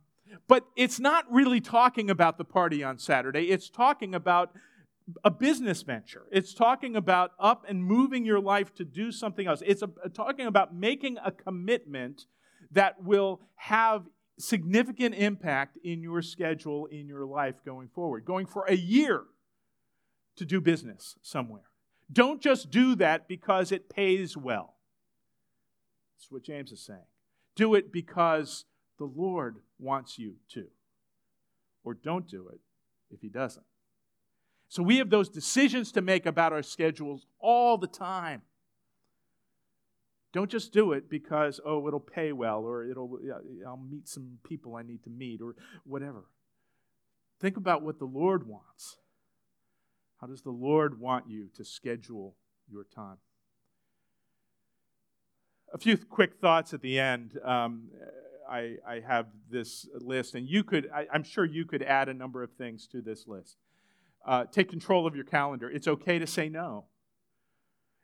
but 0.47 0.65
it's 0.75 0.99
not 0.99 1.25
really 1.31 1.61
talking 1.61 2.09
about 2.09 2.37
the 2.37 2.45
party 2.45 2.83
on 2.83 2.97
Saturday. 2.97 3.49
It's 3.49 3.69
talking 3.69 4.13
about 4.13 4.51
a 5.23 5.31
business 5.31 5.81
venture. 5.83 6.23
It's 6.31 6.53
talking 6.53 6.95
about 6.95 7.31
up 7.39 7.63
and 7.67 7.83
moving 7.83 8.25
your 8.25 8.39
life 8.39 8.73
to 8.75 8.85
do 8.85 9.11
something 9.11 9.47
else. 9.47 9.61
It's 9.65 9.81
a, 9.81 9.89
talking 10.13 10.45
about 10.45 10.75
making 10.75 11.17
a 11.23 11.31
commitment 11.31 12.25
that 12.71 13.03
will 13.03 13.41
have 13.55 14.03
significant 14.37 15.15
impact 15.15 15.77
in 15.83 16.01
your 16.01 16.21
schedule, 16.21 16.85
in 16.87 17.07
your 17.07 17.25
life 17.25 17.55
going 17.65 17.87
forward. 17.87 18.25
Going 18.25 18.45
for 18.45 18.65
a 18.65 18.75
year 18.75 19.23
to 20.35 20.45
do 20.45 20.61
business 20.61 21.15
somewhere. 21.21 21.63
Don't 22.11 22.41
just 22.41 22.69
do 22.69 22.95
that 22.95 23.27
because 23.27 23.71
it 23.71 23.89
pays 23.89 24.37
well. 24.37 24.75
That's 26.15 26.31
what 26.31 26.43
James 26.43 26.71
is 26.71 26.81
saying. 26.81 26.99
Do 27.55 27.75
it 27.75 27.91
because 27.91 28.65
the 28.97 29.05
Lord 29.05 29.57
wants 29.79 30.17
you 30.17 30.35
to. 30.53 30.67
Or 31.83 31.93
don't 31.93 32.27
do 32.27 32.47
it 32.49 32.59
if 33.11 33.21
He 33.21 33.29
doesn't. 33.29 33.65
So 34.69 34.83
we 34.83 34.97
have 34.97 35.09
those 35.09 35.29
decisions 35.29 35.91
to 35.93 36.01
make 36.01 36.25
about 36.25 36.53
our 36.53 36.63
schedules 36.63 37.25
all 37.39 37.77
the 37.77 37.87
time. 37.87 38.41
Don't 40.33 40.51
just 40.51 40.73
do 40.73 40.91
it 40.91 41.09
because, 41.09 41.59
oh, 41.65 41.87
it'll 41.87 41.99
pay 41.99 42.31
well, 42.33 42.59
or 42.59 42.83
it'll, 42.85 43.17
I'll 43.65 43.77
meet 43.77 44.07
some 44.09 44.39
people 44.43 44.75
I 44.75 44.83
need 44.83 45.03
to 45.03 45.09
meet, 45.09 45.41
or 45.41 45.55
whatever. 45.85 46.25
Think 47.39 47.55
about 47.55 47.81
what 47.81 47.97
the 47.97 48.05
Lord 48.05 48.47
wants. 48.47 48.97
How 50.19 50.27
does 50.27 50.41
the 50.41 50.51
Lord 50.51 50.99
want 50.99 51.29
you 51.29 51.49
to 51.55 51.63
schedule 51.63 52.35
your 52.69 52.83
time? 52.83 53.17
A 55.73 55.77
few 55.77 55.97
quick 55.97 56.35
thoughts 56.41 56.73
at 56.73 56.81
the 56.81 56.99
end. 56.99 57.39
Um, 57.43 57.89
I, 58.49 58.77
I 58.87 59.01
have 59.05 59.27
this 59.49 59.87
list, 59.93 60.33
and 60.33 60.47
you 60.47 60.63
could, 60.63 60.89
I, 60.93 61.07
am 61.13 61.23
sure 61.23 61.45
you 61.45 61.65
could 61.65 61.83
add 61.83 62.09
a 62.09 62.13
number 62.13 62.41
of 62.41 62.51
things 62.53 62.87
to 62.87 63.01
this 63.01 63.27
list. 63.27 63.57
Uh, 64.25 64.45
take 64.45 64.69
control 64.69 65.05
of 65.05 65.15
your 65.15 65.25
calendar. 65.25 65.69
It's 65.69 65.87
okay 65.87 66.17
to 66.17 66.27
say 66.27 66.49
no. 66.49 66.85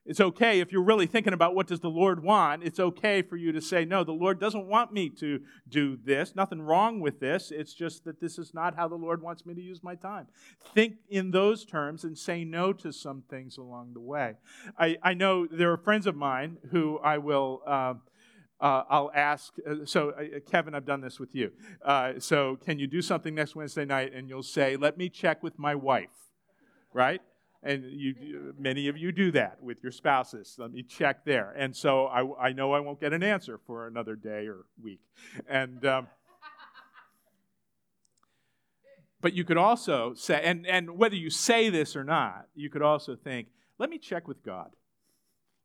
It's 0.05 0.19
okay 0.19 0.59
if 0.59 0.71
you're 0.71 0.83
really 0.83 1.05
thinking 1.05 1.31
about 1.31 1.55
what 1.55 1.67
does 1.67 1.79
the 1.79 1.89
Lord 1.89 2.21
want. 2.21 2.63
It's 2.63 2.79
okay 2.79 3.21
for 3.21 3.37
you 3.37 3.53
to 3.53 3.61
say 3.61 3.85
no. 3.85 4.03
The 4.03 4.11
Lord 4.11 4.37
doesn't 4.37 4.67
want 4.67 4.91
me 4.91 5.09
to 5.11 5.39
do 5.69 5.97
this. 6.03 6.35
Nothing 6.35 6.61
wrong 6.61 6.99
with 6.99 7.21
this. 7.21 7.51
It's 7.51 7.73
just 7.73 8.03
that 8.03 8.19
this 8.19 8.37
is 8.37 8.53
not 8.53 8.75
how 8.75 8.89
the 8.89 8.95
Lord 8.95 9.21
wants 9.21 9.45
me 9.45 9.53
to 9.53 9.61
use 9.61 9.81
my 9.81 9.95
time. 9.95 10.27
Think 10.73 10.95
in 11.09 11.31
those 11.31 11.63
terms 11.63 12.03
and 12.03 12.17
say 12.17 12.43
no 12.43 12.73
to 12.73 12.91
some 12.91 13.23
things 13.29 13.57
along 13.57 13.93
the 13.93 14.01
way. 14.01 14.33
I, 14.77 14.97
I 15.01 15.13
know 15.13 15.47
there 15.47 15.71
are 15.71 15.77
friends 15.77 16.05
of 16.05 16.15
mine 16.15 16.57
who 16.71 16.99
I 16.99 17.17
will. 17.19 17.61
Uh, 17.65 17.93
uh, 18.59 18.83
I'll 18.89 19.11
ask. 19.13 19.53
Uh, 19.69 19.85
so, 19.85 20.11
uh, 20.11 20.39
Kevin, 20.49 20.73
I've 20.73 20.85
done 20.85 21.01
this 21.01 21.19
with 21.19 21.35
you. 21.35 21.51
Uh, 21.83 22.13
so, 22.19 22.57
can 22.57 22.79
you 22.79 22.87
do 22.87 23.01
something 23.01 23.35
next 23.35 23.55
Wednesday 23.55 23.83
night? 23.83 24.13
And 24.13 24.29
you'll 24.29 24.41
say, 24.41 24.77
"Let 24.77 24.97
me 24.97 25.09
check 25.09 25.43
with 25.43 25.59
my 25.59 25.75
wife," 25.75 26.31
right? 26.93 27.21
And 27.65 27.85
you, 27.85 28.53
many 28.59 28.89
of 28.89 28.97
you 28.97 29.13
do 29.13 29.31
that 29.31 29.63
with 29.63 29.81
your 29.81 29.91
spouses. 29.91 30.55
Let 30.59 30.71
me 30.71 30.83
check 30.83 31.23
there. 31.23 31.53
And 31.57 31.73
so 31.75 32.07
I, 32.07 32.47
I 32.47 32.51
know 32.51 32.73
I 32.73 32.81
won't 32.81 32.99
get 32.99 33.13
an 33.13 33.23
answer 33.23 33.57
for 33.65 33.87
another 33.87 34.15
day 34.15 34.47
or 34.47 34.65
week. 34.81 34.99
And 35.47 35.85
um, 35.85 36.07
but 39.23 39.31
you 39.31 39.45
could 39.45 39.57
also 39.57 40.13
say, 40.15 40.41
and, 40.43 40.67
and 40.67 40.97
whether 40.97 41.15
you 41.15 41.29
say 41.29 41.69
this 41.69 41.95
or 41.95 42.03
not, 42.03 42.47
you 42.53 42.69
could 42.69 42.81
also 42.81 43.15
think, 43.15 43.47
let 43.79 43.89
me 43.89 43.97
check 43.97 44.27
with 44.27 44.43
God. 44.43 44.71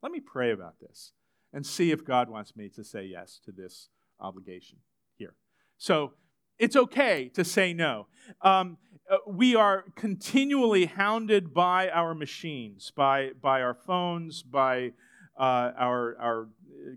Let 0.00 0.12
me 0.12 0.20
pray 0.20 0.52
about 0.52 0.78
this 0.80 1.10
and 1.52 1.66
see 1.66 1.90
if 1.90 2.04
God 2.04 2.28
wants 2.28 2.54
me 2.54 2.68
to 2.68 2.84
say 2.84 3.04
yes 3.04 3.40
to 3.44 3.50
this 3.50 3.88
obligation 4.20 4.78
here. 5.16 5.34
So 5.76 6.12
it's 6.58 6.76
okay 6.76 7.30
to 7.34 7.44
say 7.44 7.72
no. 7.72 8.06
Um, 8.42 8.78
uh, 9.10 9.16
we 9.26 9.54
are 9.54 9.84
continually 9.96 10.84
hounded 10.84 11.54
by 11.54 11.88
our 11.88 12.14
machines, 12.14 12.92
by, 12.94 13.30
by 13.40 13.62
our 13.62 13.74
phones, 13.74 14.42
by 14.42 14.92
uh, 15.38 15.72
our, 15.78 16.16
our 16.20 16.48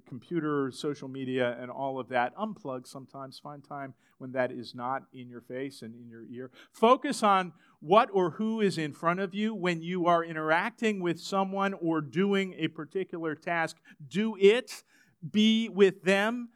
computer, 0.07 0.71
social 0.71 1.07
media, 1.07 1.57
and 1.59 1.71
all 1.71 1.99
of 1.99 2.09
that. 2.09 2.35
Unplug 2.35 2.87
sometimes. 2.87 3.39
Find 3.39 3.63
time 3.63 3.93
when 4.17 4.31
that 4.33 4.51
is 4.51 4.75
not 4.75 5.03
in 5.13 5.29
your 5.29 5.41
face 5.41 5.81
and 5.81 5.95
in 5.95 6.09
your 6.09 6.23
ear. 6.29 6.51
Focus 6.71 7.23
on 7.23 7.53
what 7.79 8.09
or 8.13 8.31
who 8.31 8.61
is 8.61 8.77
in 8.77 8.93
front 8.93 9.19
of 9.19 9.33
you 9.33 9.53
when 9.53 9.81
you 9.81 10.05
are 10.05 10.23
interacting 10.23 11.01
with 11.01 11.19
someone 11.19 11.73
or 11.73 12.01
doing 12.01 12.53
a 12.57 12.67
particular 12.67 13.35
task. 13.35 13.77
Do 14.07 14.35
it, 14.39 14.83
be 15.31 15.69
with 15.69 16.03
them. 16.03 16.49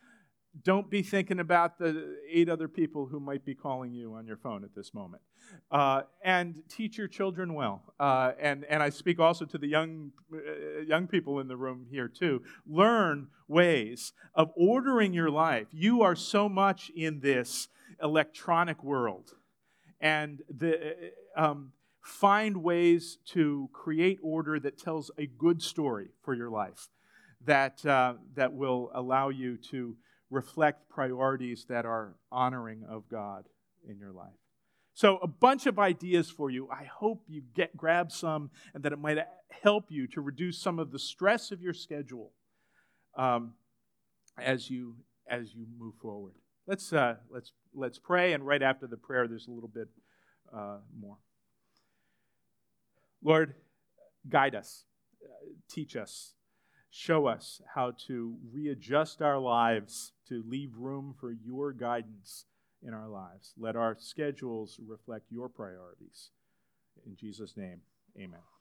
Don't 0.64 0.89
be 0.89 1.01
thinking 1.01 1.39
about 1.39 1.78
the 1.78 2.18
eight 2.30 2.49
other 2.49 2.68
people 2.68 3.08
who 3.08 3.20
might 3.20 3.43
be 3.43 3.53
calling 3.53 3.93
you 3.93 4.14
on 4.14 4.26
your 4.26 4.38
phone 4.38 4.64
at 4.64 4.74
this 4.74 4.93
moment. 4.93 5.22
Uh, 5.70 6.03
and 6.24 6.64
teach 6.70 6.97
your 6.97 7.08
children 7.08 7.53
well. 7.53 7.93
Uh, 7.99 8.32
and, 8.39 8.66
and 8.66 8.82
I 8.82 8.89
speak 8.89 9.20
also 9.20 9.45
to 9.45 9.58
the 9.58 9.68
young, 9.68 10.12
uh, 10.34 10.82
young 10.82 11.08
people 11.08 11.39
in 11.39 11.47
the 11.47 11.58
room 11.58 11.86
here, 11.89 12.08
too. 12.08 12.41
Learn 12.66 13.28
ways 13.47 14.14
of 14.34 14.51
ordering 14.56 15.14
your 15.14 15.30
life. 15.30 15.68
You 15.72 16.01
are 16.01 16.16
so 16.16 16.47
much 16.49 16.89
in 16.95 17.20
this 17.20 17.68
electronic 18.01 18.84
world. 18.84 19.32
And 19.99 20.41
the, 20.49 21.12
um, 21.36 21.74
find 22.01 22.64
ways 22.64 23.18
to 23.26 23.70
create 23.74 24.20
order 24.22 24.60
that 24.60 24.78
tells 24.78 25.12
a 25.18 25.26
good 25.26 25.62
story 25.62 26.10
for 26.24 26.34
your 26.34 26.49
life, 26.49 26.88
that, 27.43 27.86
uh, 27.86 28.14
that 28.36 28.53
will 28.53 28.91
allow 28.93 29.30
you 29.30 29.58
to 29.58 29.95
reflect 30.30 30.89
priorities 30.89 31.65
that 31.69 31.86
are 31.86 32.15
honoring 32.32 32.84
of 32.89 33.07
God 33.09 33.45
in 33.88 33.97
your 33.97 34.11
life. 34.11 34.34
So, 34.93 35.17
a 35.17 35.28
bunch 35.28 35.65
of 35.65 35.78
ideas 35.78 36.30
for 36.30 36.49
you. 36.49 36.69
I 36.71 36.86
hope 36.86 37.23
you 37.28 37.43
get 37.53 37.76
grab 37.76 38.11
some 38.11 38.49
and 38.73 38.84
that 38.84 38.93
it 38.93 38.99
might 38.99 39.17
help 39.61 39.88
you 39.89 40.07
to 40.07 40.21
reduce 40.21 40.57
some 40.57 40.80
of 40.80 40.91
the 40.91 40.99
stress 40.99 41.51
of 41.51 41.61
your 41.61 41.73
schedule 41.73 42.32
um, 43.17 43.53
as 44.38 44.69
you 44.69 44.95
as 45.28 45.53
you 45.53 45.65
move 45.78 45.95
forward. 46.01 46.36
Let's 46.65 46.93
uh, 46.93 47.15
let's 47.30 47.51
let's 47.73 47.99
pray, 47.99 48.34
and 48.34 48.45
right 48.45 48.61
after 48.61 48.88
the 48.88 48.95
prayer, 48.95 49.28
there's 49.28 49.47
a 49.47 49.51
little 49.51 49.71
bit 49.73 49.89
uh, 50.55 50.78
more. 50.97 51.17
Lord, 53.21 53.55
guide 54.30 54.55
us, 54.55 54.86
uh, 55.23 55.28
teach 55.69 55.95
us, 55.95 56.34
show 56.96 57.28
us 57.28 57.62
how 57.74 57.91
to 58.08 58.38
readjust 58.54 59.22
our 59.22 59.38
lives 59.38 60.14
to 60.30 60.41
leave 60.48 60.78
room 60.78 61.14
for 61.20 61.30
your 61.30 61.74
guidance 61.74 62.46
in 62.82 62.93
our 62.93 63.10
lives. 63.10 63.54
Let 63.58 63.76
our 63.76 63.98
schedules 64.00 64.80
reflect 64.86 65.26
your 65.30 65.50
priorities. 65.50 66.30
In 67.06 67.18
Jesus' 67.18 67.58
name, 67.58 67.82
amen. 68.18 68.55